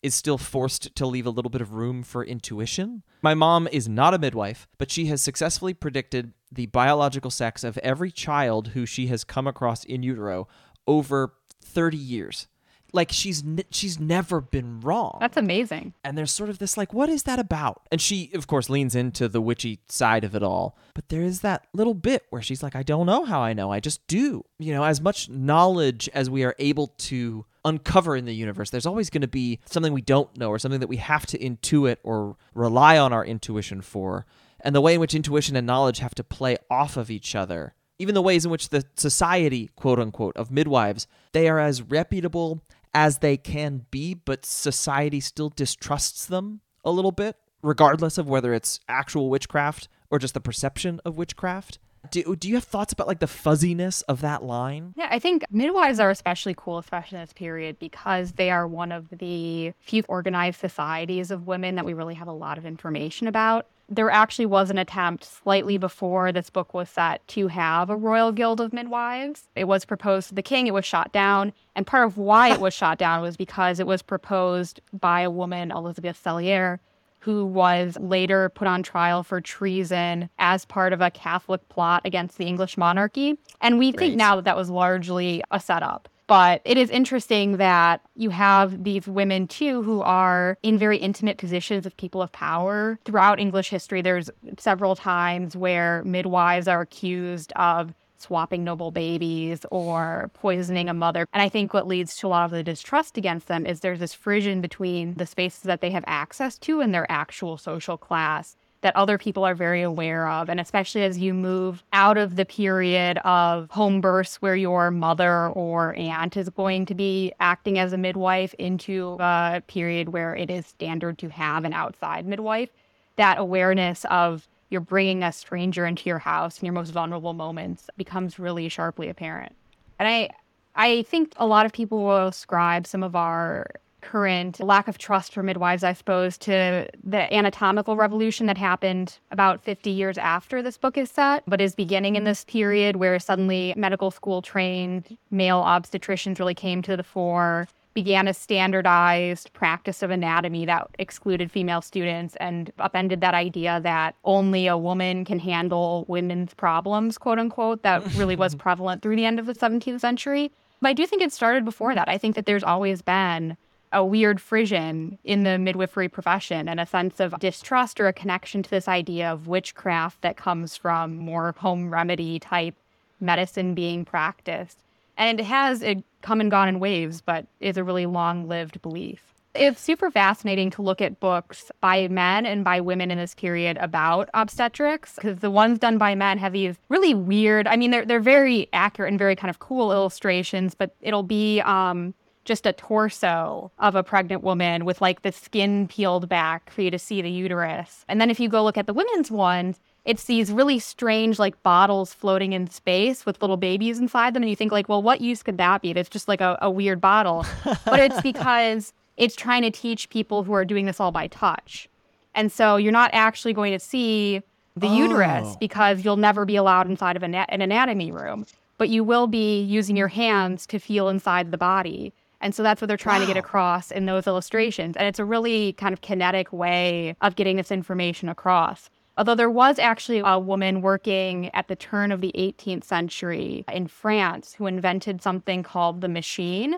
[0.02, 3.04] is still forced to leave a little bit of room for intuition.
[3.22, 7.78] My mom is not a midwife, but she has successfully predicted the biological sex of
[7.80, 10.48] every child who she has come across in utero
[10.88, 12.48] over 30 years
[12.94, 15.18] like she's she's never been wrong.
[15.20, 15.94] That's amazing.
[16.04, 17.88] And there's sort of this like what is that about?
[17.92, 20.78] And she of course leans into the witchy side of it all.
[20.94, 23.72] But there is that little bit where she's like I don't know how I know.
[23.72, 24.44] I just do.
[24.58, 28.86] You know, as much knowledge as we are able to uncover in the universe, there's
[28.86, 31.98] always going to be something we don't know or something that we have to intuit
[32.04, 34.26] or rely on our intuition for.
[34.60, 37.74] And the way in which intuition and knowledge have to play off of each other
[38.00, 42.64] even the ways in which the society, quote unquote, of midwives, they are as reputable
[42.94, 48.54] as they can be, but society still distrusts them a little bit, regardless of whether
[48.54, 51.78] it's actual witchcraft or just the perception of witchcraft.
[52.12, 54.94] Do, do you have thoughts about like the fuzziness of that line?
[54.98, 58.92] Yeah, I think midwives are especially cool, especially in this period, because they are one
[58.92, 63.28] of the few organized societies of women that we really have a lot of information
[63.28, 63.68] about.
[63.92, 68.32] There actually was an attempt slightly before this book was set to have a royal
[68.32, 69.48] guild of midwives.
[69.56, 71.54] It was proposed to the king, it was shot down.
[71.76, 75.32] And part of why it was shot down was because it was proposed by a
[75.32, 76.80] woman, Elizabeth Cellier,
[77.20, 82.38] who was later put on trial for treason as part of a Catholic plot against
[82.38, 83.38] the English monarchy.
[83.62, 86.10] And we think now that that was largely a setup.
[86.30, 91.40] But it is interesting that you have these women too who are in very intimate
[91.40, 93.00] positions of people of power.
[93.04, 100.30] Throughout English history, there's several times where midwives are accused of swapping noble babies or
[100.34, 101.26] poisoning a mother.
[101.34, 104.00] And I think what leads to a lot of the distrust against them is there's
[104.00, 108.56] this frisson between the spaces that they have access to and their actual social class
[108.82, 110.50] that other people are very aware of.
[110.50, 115.50] And especially as you move out of the period of home births where your mother
[115.50, 120.50] or aunt is going to be acting as a midwife into a period where it
[120.50, 122.70] is standard to have an outside midwife,
[123.18, 127.90] that awareness of you're bringing a stranger into your house in your most vulnerable moments
[127.98, 129.56] becomes really sharply apparent.
[129.98, 130.30] And I,
[130.76, 133.68] I think a lot of people will ascribe some of our
[134.02, 139.62] current lack of trust for midwives, I suppose, to the anatomical revolution that happened about
[139.62, 143.74] 50 years after this book is set, but is beginning in this period where suddenly
[143.76, 150.12] medical school trained male obstetricians really came to the fore began a standardized practice of
[150.12, 156.06] anatomy that excluded female students and upended that idea that only a woman can handle
[156.08, 160.52] women's problems, quote unquote, that really was prevalent through the end of the 17th century.
[160.82, 162.08] But I do think it started before that.
[162.08, 163.58] I think that there's always been
[163.92, 168.62] a weird frisson in the midwifery profession and a sense of distrust or a connection
[168.62, 172.76] to this idea of witchcraft that comes from more home remedy type
[173.20, 174.84] medicine being practiced.
[175.20, 178.82] And it has it come and gone in waves, but is a really long lived
[178.82, 179.22] belief.
[179.54, 183.78] It's super fascinating to look at books by men and by women in this period
[183.82, 188.06] about obstetrics because the ones done by men have these really weird, I mean, they're,
[188.06, 192.14] they're very accurate and very kind of cool illustrations, but it'll be um,
[192.46, 196.92] just a torso of a pregnant woman with like the skin peeled back for you
[196.92, 198.06] to see the uterus.
[198.08, 201.62] And then if you go look at the women's ones, it's these really strange like
[201.64, 205.22] bottles floating in space with little babies inside them and you think like well what
[205.22, 205.92] use could that be?
[205.92, 207.46] It's just like a, a weird bottle.
[207.86, 211.90] But it's because it's trying to teach people who are doing this all by touch.
[212.34, 214.42] And so you're not actually going to see
[214.76, 214.96] the oh.
[214.96, 218.46] uterus because you'll never be allowed inside of an, an anatomy room.
[218.78, 222.14] But you will be using your hands to feel inside the body.
[222.40, 223.28] And so that's what they're trying wow.
[223.28, 224.96] to get across in those illustrations.
[224.96, 228.90] And it's a really kind of kinetic way of getting this information across
[229.20, 233.88] Although there was actually a woman working at the turn of the 18th century in
[233.88, 236.78] France who invented something called the machine,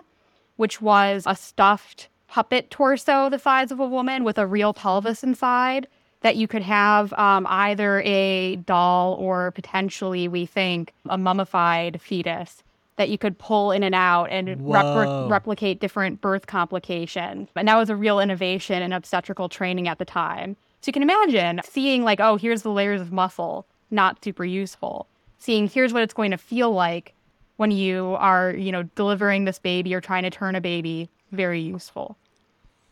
[0.56, 5.22] which was a stuffed puppet torso the size of a woman with a real pelvis
[5.22, 5.86] inside
[6.22, 12.64] that you could have um, either a doll or potentially, we think, a mummified fetus
[12.96, 17.50] that you could pull in and out and repl- replicate different birth complications.
[17.54, 20.56] And that was a real innovation in obstetrical training at the time.
[20.82, 25.06] So you can imagine seeing, like, oh, here's the layers of muscle, not super useful.
[25.38, 27.14] Seeing here's what it's going to feel like
[27.56, 31.60] when you are, you know, delivering this baby or trying to turn a baby, very
[31.60, 32.16] useful.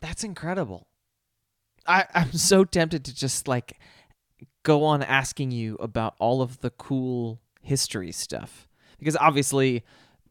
[0.00, 0.86] That's incredible.
[1.86, 3.78] I, I'm so tempted to just like
[4.62, 8.68] go on asking you about all of the cool history stuff.
[8.98, 9.82] Because obviously,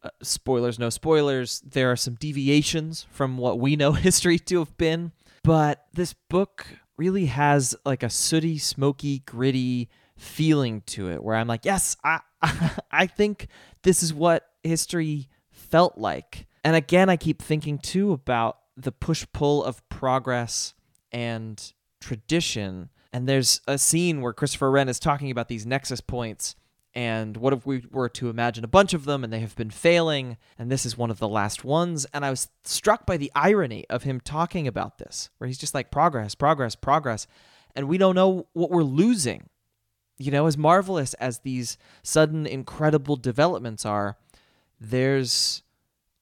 [0.03, 4.77] uh, spoilers, no spoilers, there are some deviations from what we know history to have
[4.77, 5.11] been.
[5.43, 6.67] But this book
[6.99, 12.19] really has like a sooty, smoky, gritty feeling to it where I'm like, yes, I
[12.91, 13.47] I think
[13.83, 16.45] this is what history felt like.
[16.63, 20.73] And again, I keep thinking too about the push pull of progress
[21.11, 22.89] and tradition.
[23.13, 26.55] And there's a scene where Christopher Wren is talking about these nexus points
[26.95, 29.69] and what if we were to imagine a bunch of them and they have been
[29.69, 32.05] failing and this is one of the last ones?
[32.13, 35.73] And i was struck by the irony of him talking about this where he's just
[35.73, 37.27] like progress progress progress.
[37.75, 39.49] And we don't know what we're losing.
[40.17, 44.17] You know as marvelous as these sudden incredible developments are
[44.81, 45.63] there's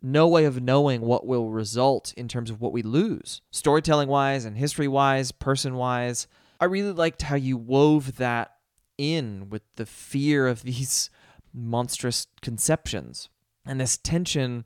[0.02, 4.46] no way of knowing what will result in terms of what we lose storytelling wise
[4.46, 6.28] and history wise person wise
[6.60, 8.57] i really liked how you wove that
[8.98, 11.10] in with the fear of these
[11.54, 13.30] monstrous conceptions.
[13.66, 14.66] And this tension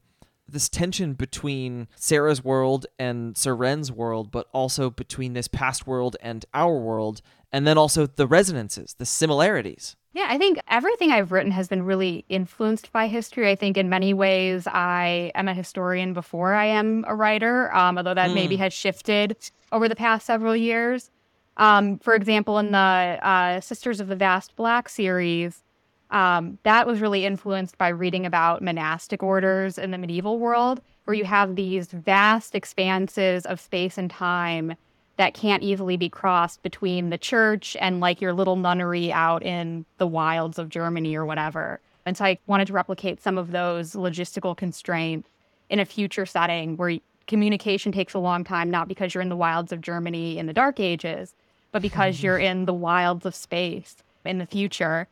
[0.52, 6.18] this tension between Sarah's world and Sir Wren's world, but also between this past world
[6.22, 7.22] and our world,
[7.52, 9.96] and then also the resonances, the similarities.
[10.14, 13.50] Yeah, I think everything I've written has been really influenced by history.
[13.50, 17.98] I think in many ways I am a historian before I am a writer, um,
[17.98, 18.36] although that mm.
[18.36, 19.38] maybe has shifted
[19.72, 21.12] over the past several years.
[21.58, 25.64] Um, for example, in the uh, Sisters of the Vast Black series,
[26.10, 31.16] um, that was really influenced by reading about monastic orders in the medieval world, where
[31.16, 34.76] you have these vast expanses of space and time
[35.18, 39.86] that can't easily be crossed between the church and like your little nunnery out in
[39.98, 41.80] the wilds of Germany or whatever.
[42.06, 45.30] And so I wanted to replicate some of those logistical constraints
[45.70, 46.98] in a future setting where
[47.28, 50.54] communication takes a long time, not because you're in the wilds of Germany in the
[50.54, 51.36] dark ages,
[51.72, 52.24] but because mm.
[52.24, 55.08] you're in the wilds of space in the future.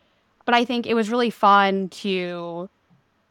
[0.46, 2.70] But I think it was really fun to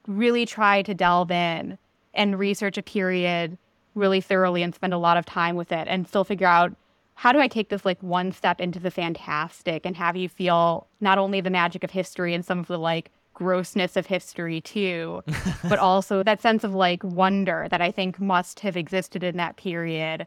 [0.06, 1.78] really try to delve in
[2.14, 3.58] and research a period
[3.94, 6.74] really thoroughly and spend a lot of time with it and still figure out
[7.14, 10.86] how do I take this like one step into the fantastic and have you feel
[11.00, 15.22] not only the magic of history and some of the like grossness of history too,
[15.68, 19.56] but also that sense of like wonder that I think must have existed in that
[19.56, 20.26] period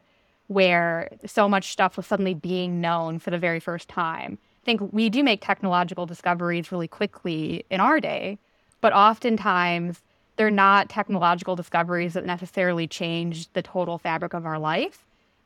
[0.52, 4.38] where so much stuff was suddenly being known for the very first time.
[4.62, 8.38] I think we do make technological discoveries really quickly in our day,
[8.80, 10.02] but oftentimes
[10.36, 15.04] they're not technological discoveries that necessarily change the total fabric of our life.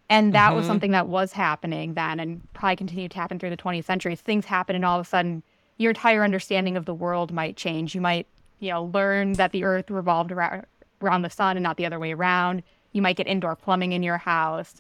[0.08, 0.56] And that mm-hmm.
[0.56, 4.14] was something that was happening then and probably continued to happen through the 20th century.
[4.14, 5.42] Things happen and all of a sudden
[5.78, 7.94] your entire understanding of the world might change.
[7.94, 8.26] You might,
[8.60, 10.64] you know, learn that the earth revolved around,
[11.02, 12.62] around the sun and not the other way around.
[12.92, 14.76] You might get indoor plumbing in your house.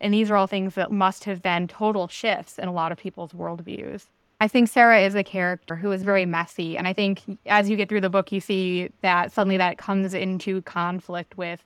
[0.00, 2.98] And these are all things that must have been total shifts in a lot of
[2.98, 4.06] people's worldviews.
[4.40, 6.78] I think Sarah is a character who is very messy.
[6.78, 10.14] And I think as you get through the book, you see that suddenly that comes
[10.14, 11.64] into conflict with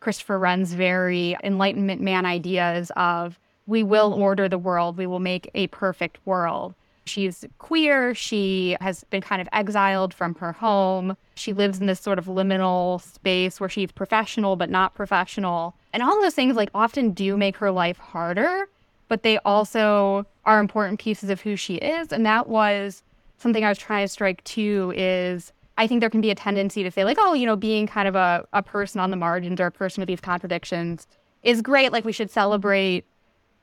[0.00, 5.50] Christopher Wren's very Enlightenment man ideas of we will order the world, we will make
[5.54, 6.74] a perfect world.
[7.06, 8.14] She's queer.
[8.14, 11.16] She has been kind of exiled from her home.
[11.34, 15.74] She lives in this sort of liminal space where she's professional but not professional.
[15.92, 18.68] And all those things like often do make her life harder,
[19.08, 22.12] but they also are important pieces of who she is.
[22.12, 23.02] And that was
[23.38, 26.82] something I was trying to strike too is I think there can be a tendency
[26.82, 29.60] to say like, oh, you know, being kind of a, a person on the margins
[29.60, 31.06] or a person with these contradictions
[31.42, 31.92] is great.
[31.92, 33.04] Like we should celebrate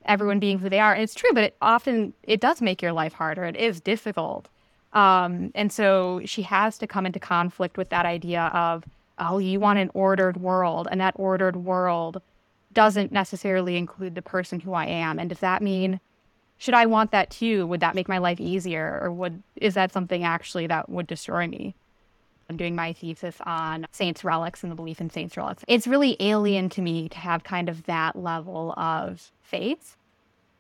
[0.06, 0.94] everyone being who they are.
[0.94, 3.44] And it's true, but it often it does make your life harder.
[3.46, 4.48] It is difficult.
[4.94, 8.84] Um, and so she has to come into conflict with that idea of,
[9.18, 12.22] oh, you want an ordered world, and that ordered world
[12.74, 15.20] doesn't necessarily include the person who I am.
[15.20, 16.00] And does that mean
[16.58, 17.66] should I want that too?
[17.66, 21.48] Would that make my life easier, or would is that something actually that would destroy
[21.48, 21.74] me?
[22.52, 25.64] I'm doing my thesis on saints' relics and the belief in saints' relics.
[25.68, 29.98] It's really alien to me to have kind of that level of faith.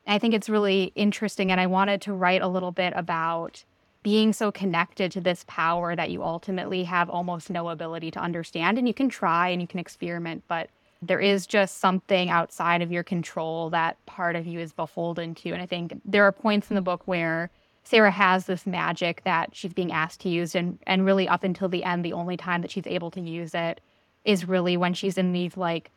[0.05, 3.63] I think it's really interesting, and I wanted to write a little bit about
[4.03, 8.77] being so connected to this power that you ultimately have almost no ability to understand.
[8.77, 10.69] And you can try and you can experiment, but
[11.03, 15.51] there is just something outside of your control that part of you is beholden to.
[15.51, 17.49] And I think there are points in the book where
[17.83, 21.69] Sarah has this magic that she's being asked to use, and and really up until
[21.69, 23.81] the end, the only time that she's able to use it
[24.23, 25.91] is really when she's in these like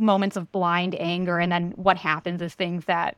[0.00, 3.16] moments of blind anger, and then what happens is things that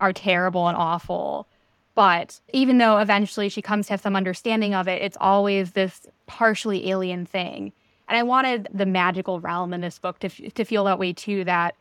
[0.00, 1.46] are terrible and awful.
[1.94, 6.06] But even though eventually she comes to have some understanding of it, it's always this
[6.26, 7.72] partially alien thing.
[8.08, 11.44] And I wanted the magical realm in this book to, to feel that way too,
[11.44, 11.74] that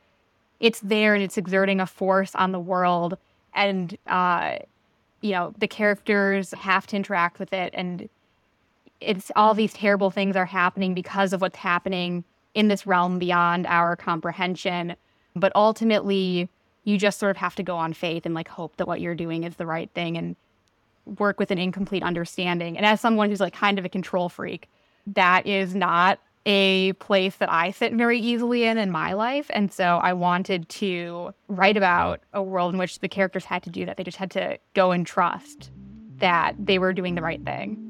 [0.60, 3.18] it's there and it's exerting a force on the world.
[3.54, 4.58] And uh,
[5.22, 8.10] you know, the characters have to interact with it and
[9.00, 12.24] it's all these terrible things are happening because of what's happening
[12.58, 14.96] in this realm beyond our comprehension.
[15.36, 16.50] But ultimately,
[16.86, 19.14] you just sort of have to go on faith and like hope that what you're
[19.14, 20.36] doing is the right thing and
[21.20, 22.76] work with an incomplete understanding.
[22.76, 24.68] And as someone who's like kind of a control freak,
[25.06, 29.52] that is not a place that I sit very easily in in my life.
[29.54, 33.70] And so I wanted to write about a world in which the characters had to
[33.70, 33.98] do that.
[33.98, 35.70] They just had to go and trust
[36.18, 37.87] that they were doing the right thing.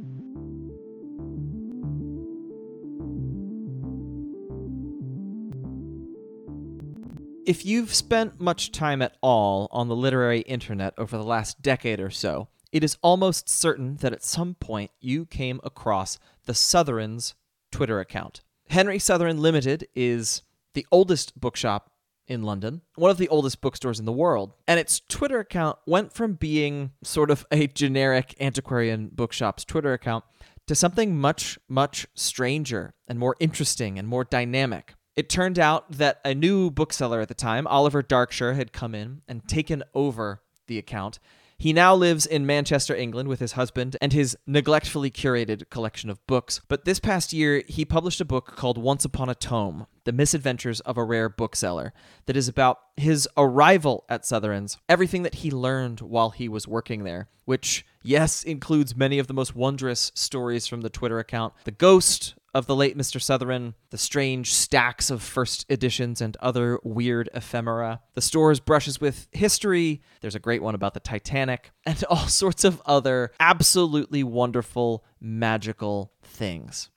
[7.48, 12.02] If you've spent much time at all on the literary internet over the last decade
[12.02, 17.36] or so, it is almost certain that at some point you came across the Sotheran's
[17.72, 18.41] Twitter account.
[18.70, 20.41] Henry Sotheran Limited is
[20.74, 21.89] the oldest bookshop
[22.28, 24.52] in London, one of the oldest bookstores in the world.
[24.68, 30.26] And its Twitter account went from being sort of a generic antiquarian bookshop's Twitter account
[30.68, 34.95] to something much, much stranger and more interesting and more dynamic.
[35.18, 39.24] It turned out that a new bookseller at the time, Oliver Darkshire, had come in
[39.28, 41.18] and taken over the account.
[41.57, 46.26] He now lives in Manchester, England, with his husband and his neglectfully curated collection of
[46.28, 46.61] books.
[46.68, 50.82] But this past year, he published a book called Once Upon a Tome The Misadventures
[50.82, 51.93] of a Rare Bookseller,
[52.28, 57.05] that is about his arrival at Sotheran's, everything that he learned while he was working
[57.05, 61.72] there, which, yes, includes many of the most wondrous stories from the Twitter account the
[61.72, 63.22] ghost of the late Mr.
[63.22, 68.02] Sotheran, the strange stacks of first editions and other weird ephemera.
[68.14, 70.02] The store's brushes with history.
[70.22, 76.14] There's a great one about the Titanic, and all sorts of other absolutely wonderful, magical
[76.24, 76.89] things.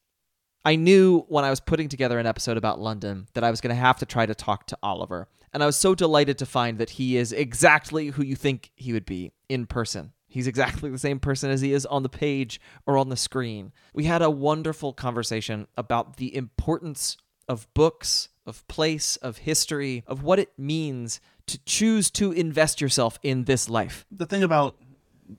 [0.65, 3.75] I knew when I was putting together an episode about London that I was going
[3.75, 5.29] to have to try to talk to Oliver.
[5.53, 8.93] And I was so delighted to find that he is exactly who you think he
[8.93, 10.13] would be in person.
[10.31, 13.73] He's exactly the same person as he is on the page or on the screen.
[13.93, 17.17] We had a wonderful conversation about the importance
[17.49, 23.19] of books, of place, of history, of what it means to choose to invest yourself
[23.25, 24.07] in this life.
[24.13, 24.77] The thing about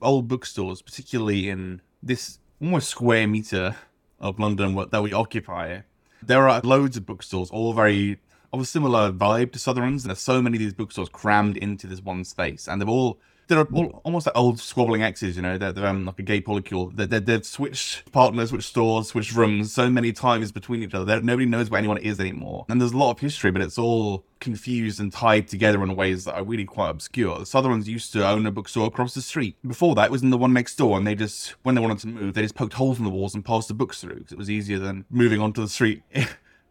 [0.02, 3.76] old bookstores, particularly in this almost square meter
[4.20, 5.80] of London that we occupy,
[6.22, 8.20] there are loads of bookstores, all very
[8.52, 10.04] of a similar vibe to Sotheran's.
[10.04, 13.18] There's so many of these bookstores crammed into this one space, and they've all
[13.54, 15.58] they're all, almost like old squabbling exes, you know.
[15.58, 16.94] They're, they're um, like a gay polycule.
[16.94, 21.04] They're, they have switched partners, switched stores, switched rooms so many times between each other.
[21.04, 22.66] They're, nobody knows where anyone is anymore.
[22.68, 26.24] And there's a lot of history, but it's all confused and tied together in ways
[26.24, 27.38] that are really quite obscure.
[27.38, 29.56] The Sotherans used to own a bookstore across the street.
[29.66, 31.98] Before that, it was in the one next door, and they just, when they wanted
[32.00, 34.32] to move, they just poked holes in the walls and passed the books through because
[34.32, 36.02] it was easier than moving onto the street.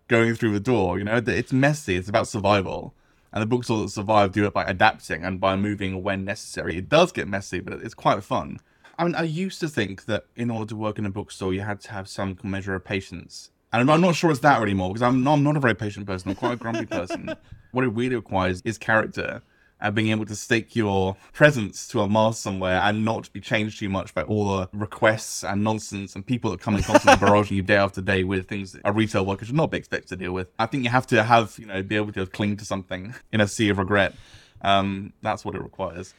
[0.08, 1.96] going through the door, you know, it's messy.
[1.96, 2.94] It's about survival
[3.34, 6.78] and the bookstore that survive do it by adapting and by moving when necessary.
[6.78, 8.60] It does get messy, but it's quite fun.
[8.98, 11.62] I mean, I used to think that in order to work in a bookstore, you
[11.62, 13.52] had to have some measure of patience.
[13.74, 16.06] And I'm not sure it's that anymore because I'm not, I'm not a very patient
[16.06, 16.30] person.
[16.30, 17.34] I'm quite a grumpy person.
[17.72, 19.42] what it really requires is character
[19.82, 23.80] and being able to stake your presence to a mast somewhere and not be changed
[23.80, 27.52] too much by all the requests and nonsense and people that come in constantly barraging
[27.52, 30.16] you day after day with things that a retail worker should not be expected to
[30.16, 30.48] deal with.
[30.60, 33.42] I think you have to have, you know, be able to cling to something in
[33.42, 34.14] a sea of regret.
[34.62, 36.14] Um, that's what it requires.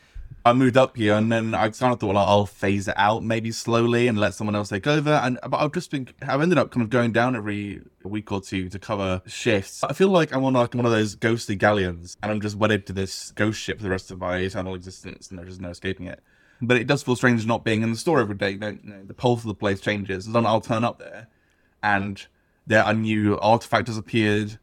[0.44, 3.22] I moved up here, and then I kind of thought, like, I'll phase it out
[3.22, 5.10] maybe slowly and let someone else take over.
[5.10, 8.40] And but I've just been, I've ended up kind of going down every week or
[8.40, 9.84] two to cover shifts.
[9.84, 12.86] I feel like I'm on like one of those ghostly galleons, and I'm just wedded
[12.86, 15.70] to this ghost ship for the rest of my eternal existence, and there's just no
[15.70, 16.20] escaping it.
[16.60, 18.50] But it does feel strange not being in the store every day.
[18.50, 20.26] You know, the pulse of the place changes.
[20.26, 21.28] And Then I'll turn up there,
[21.82, 22.24] and
[22.66, 24.58] there are new artifacts has appeared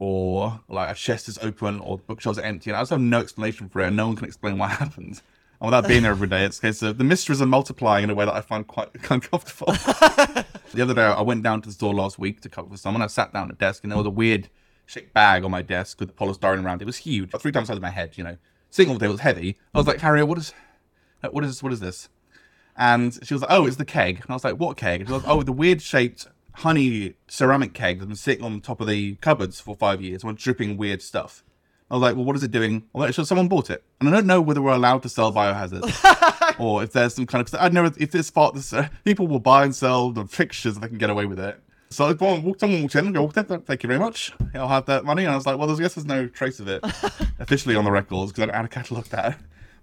[0.00, 2.70] or like a chest is open or the bookshelves are empty.
[2.70, 5.22] And I just have no explanation for it, and no one can explain what happened.
[5.60, 8.10] And without being there every day, it's a case of the mysteries are multiplying in
[8.10, 9.72] a way that I find quite uncomfortable.
[10.72, 13.02] the other day, I went down to the store last week to cover for someone.
[13.02, 14.48] I sat down at a desk, and there was a weird
[14.86, 16.84] shaped bag on my desk with the polystyrene around it.
[16.84, 18.16] It was huge, three times the size of my head.
[18.16, 18.36] You know,
[18.74, 19.58] the table was heavy.
[19.74, 20.54] I was like, Harriet, what is,
[21.30, 22.08] what is, what is this?
[22.74, 24.16] And she was like, oh, it's the keg.
[24.16, 25.00] And I was like, what keg?
[25.00, 26.26] And she was like, oh, the weird shaped
[26.60, 30.36] honey ceramic keg that's been sitting on top of the cupboards for five years, and
[30.36, 31.44] dripping weird stuff.
[31.90, 32.84] I was like, well, what is it doing?
[32.92, 36.58] Well, so someone bought it, and I don't know whether we're allowed to sell biohazard
[36.60, 37.54] or if there's some kind of.
[37.58, 40.82] I know if this part, this uh, people will buy and sell the fixtures if
[40.82, 41.60] they can get away with it.
[41.92, 44.32] So I walked, someone walked in and go, thank you very much.
[44.54, 45.24] I'll have that money.
[45.24, 46.84] And I was like, well, I guess there's no trace of it
[47.40, 49.40] officially on the records because I don't had to catalog that.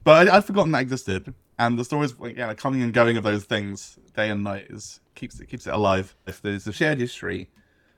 [0.08, 1.34] But I, would forgotten that existed.
[1.60, 5.38] And the stories, yeah, coming and going of those things day and night is keeps
[5.42, 6.16] it keeps it alive.
[6.26, 7.50] If there's a shared history,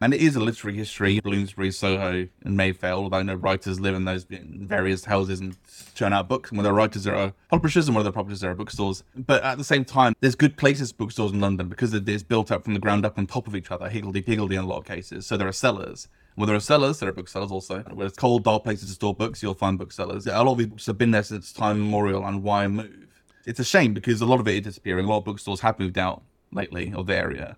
[0.01, 2.93] and it is a literary history, Bloomsbury, Soho, and Mayfair.
[2.93, 5.55] Although I know writers live in those various houses and
[5.93, 9.03] churn out books, and whether writers are publishers and whether publishers are bookstores.
[9.15, 12.63] But at the same time, there's good places bookstores in London because it's built up
[12.63, 14.85] from the ground up on top of each other, higgledy piggledy in a lot of
[14.85, 15.27] cases.
[15.27, 16.07] So there are sellers.
[16.35, 17.81] When there are sellers, there are booksellers also.
[17.81, 20.25] Where it's cold, dark places to store books, you'll find booksellers.
[20.27, 23.07] A lot of these books have been there since time immemorial, and why move?
[23.45, 25.05] It's a shame because a lot of it is disappearing.
[25.05, 27.57] A lot of bookstores have moved out lately of the area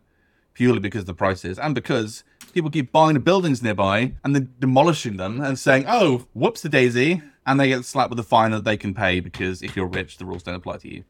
[0.53, 4.53] purely because of the prices and because people keep buying the buildings nearby and then
[4.59, 7.21] demolishing them and saying, oh, whoops the daisy.
[7.45, 10.17] And they get slapped with a fine that they can pay because if you're rich,
[10.17, 11.03] the rules don't apply to you.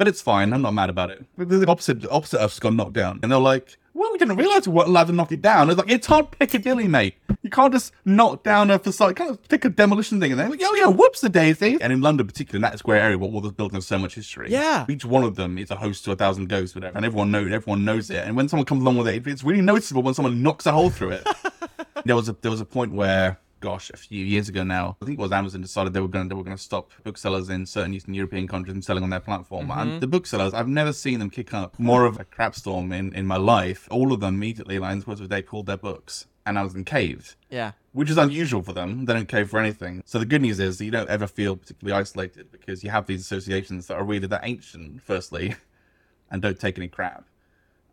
[0.00, 0.54] But it's fine.
[0.54, 1.26] I'm not mad about it.
[1.36, 3.20] The opposite, opposite of got knocked down.
[3.22, 5.68] And they're like, well, we didn't realize we weren't allowed to knock it down.
[5.68, 7.16] It's like, it's hard Piccadilly, mate.
[7.42, 9.10] You can't just knock down a facade.
[9.10, 11.76] You can't pick a demolition thing and then, like, oh, yeah, whoops the daisy.
[11.82, 14.14] And in London, particularly in that square area where all the buildings have so much
[14.14, 14.50] history.
[14.50, 14.86] Yeah.
[14.88, 16.96] Each one of them is a host to a thousand ghosts, whatever.
[16.96, 18.26] And everyone knows, everyone knows it.
[18.26, 20.88] And when someone comes along with it, it's really noticeable when someone knocks a hole
[20.88, 21.28] through it.
[22.06, 24.96] there was a there was a point where gosh, a few years ago now.
[25.00, 26.90] I think it was Amazon decided they were going to, they were going to stop
[27.04, 29.68] booksellers in certain Eastern European countries from selling on their platform.
[29.68, 29.80] Mm-hmm.
[29.80, 33.14] And the booksellers, I've never seen them kick up more of a crap storm in,
[33.14, 33.86] in my life.
[33.90, 36.58] All of them immediately, like in the course of a day, pulled their books, and
[36.58, 37.36] I Amazon caved.
[37.50, 37.72] Yeah.
[37.92, 39.04] Which is unusual for them.
[39.04, 40.02] They don't cave for anything.
[40.06, 43.20] So the good news is you don't ever feel particularly isolated because you have these
[43.20, 45.56] associations that are really that ancient, firstly,
[46.30, 47.24] and don't take any crap.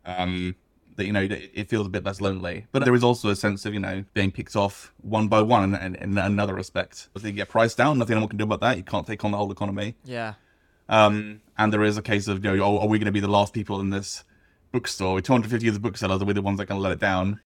[0.06, 0.56] Um,
[0.98, 3.36] that you know it it feels a bit less lonely, but there is also a
[3.36, 7.08] sense of you know being picked off one by one, and in, in another respect,
[7.14, 8.76] if you get priced down, nothing anyone can do about that.
[8.76, 9.94] You can't take on the whole economy.
[10.04, 10.34] Yeah.
[10.88, 13.20] Um, and there is a case of you know, oh, are we going to be
[13.20, 14.24] the last people in this
[14.72, 15.14] bookstore?
[15.14, 17.40] With 250 the booksellers, are we the ones that can let it down?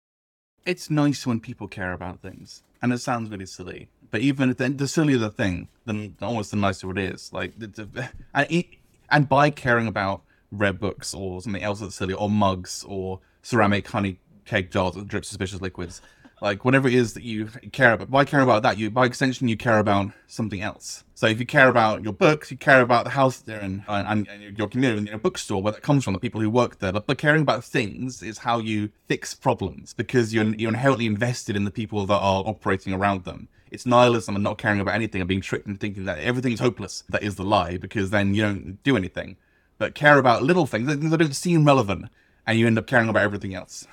[0.67, 3.89] It's nice when people care about things, and it sounds really silly.
[4.11, 7.33] But even the, the sillier the thing, then almost the nicer it is.
[7.33, 7.55] Like,
[8.35, 8.67] and, it,
[9.11, 13.89] and by caring about rare books or something else that's silly, or mugs, or ceramic
[13.89, 16.03] honey cake jars that drip suspicious liquids,
[16.43, 18.11] like whatever it is that you care about.
[18.11, 21.05] By caring about that, you by extension you care about something else.
[21.15, 24.29] So if you care about your books, you care about the house there and and,
[24.29, 26.93] and your community and your bookstore, where that comes from, the people who work there.
[26.93, 31.65] But, caring about things is how you fix problems because you're you're inherently invested in
[31.65, 33.49] the people that are operating around them.
[33.71, 37.05] It's nihilism and not caring about anything and being tricked into thinking that everything's hopeless.
[37.09, 39.37] That is the lie because then you don't do anything.
[39.79, 42.07] But care about little things that don't seem relevant,
[42.49, 43.87] and you end up caring about everything else.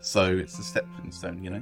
[0.00, 1.60] So it's a stepping stone, you know.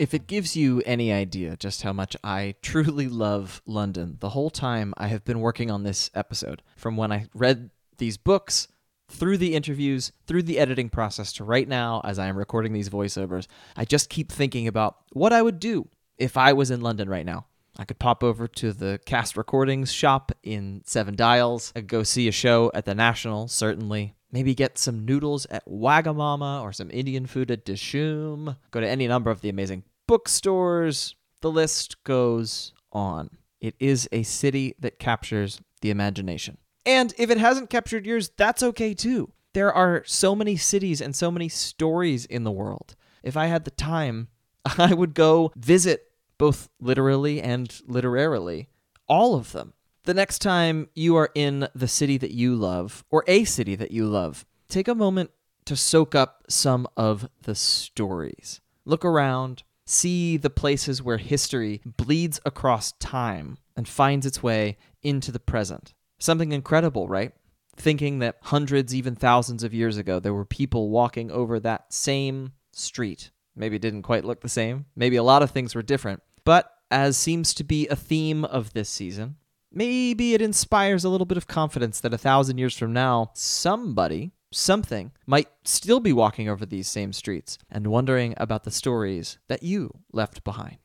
[0.00, 4.50] If it gives you any idea just how much I truly love London, the whole
[4.50, 8.68] time I have been working on this episode, from when I read these books,
[9.10, 12.90] through the interviews, through the editing process to right now as I am recording these
[12.90, 13.46] voiceovers,
[13.76, 15.88] I just keep thinking about what I would do
[16.18, 17.46] if I was in London right now.
[17.78, 22.02] I could pop over to the cast recordings shop in Seven Dials, I could go
[22.02, 24.14] see a show at the National, certainly.
[24.32, 28.56] Maybe get some noodles at Wagamama or some Indian food at Dishoom.
[28.72, 31.14] Go to any number of the amazing bookstores.
[31.40, 33.30] The list goes on.
[33.60, 36.58] It is a city that captures the imagination.
[36.84, 39.32] And if it hasn't captured yours, that's okay too.
[39.54, 42.96] There are so many cities and so many stories in the world.
[43.22, 44.28] If I had the time,
[44.78, 46.07] I would go visit
[46.38, 48.68] both literally and literarily
[49.08, 49.74] all of them.
[50.04, 53.90] The next time you are in the city that you love, or a city that
[53.90, 55.30] you love, take a moment
[55.66, 58.60] to soak up some of the stories.
[58.86, 65.30] Look around, see the places where history bleeds across time and finds its way into
[65.30, 65.92] the present.
[66.18, 67.32] Something incredible, right?
[67.76, 72.52] Thinking that hundreds, even thousands of years ago, there were people walking over that same
[72.72, 73.30] street.
[73.54, 74.86] Maybe it didn't quite look the same.
[74.96, 76.22] Maybe a lot of things were different.
[76.48, 79.36] But as seems to be a theme of this season,
[79.70, 84.32] maybe it inspires a little bit of confidence that a thousand years from now, somebody,
[84.50, 89.62] something, might still be walking over these same streets and wondering about the stories that
[89.62, 90.78] you left behind.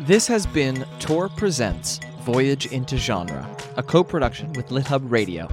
[0.00, 5.48] This has been Tor Presents Voyage into Genre, a co production with LitHub Radio.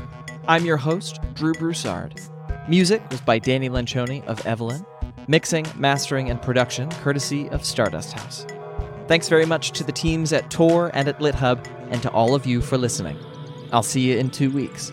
[0.47, 2.19] I'm your host, Drew Broussard.
[2.67, 4.83] Music was by Dani Lencioni of Evelyn.
[5.29, 8.45] Mixing, mastering, and production courtesy of Stardust House.
[9.07, 12.45] Thanks very much to the teams at Tor and at LitHub, and to all of
[12.45, 13.17] you for listening.
[13.73, 14.91] I'll see you in two weeks.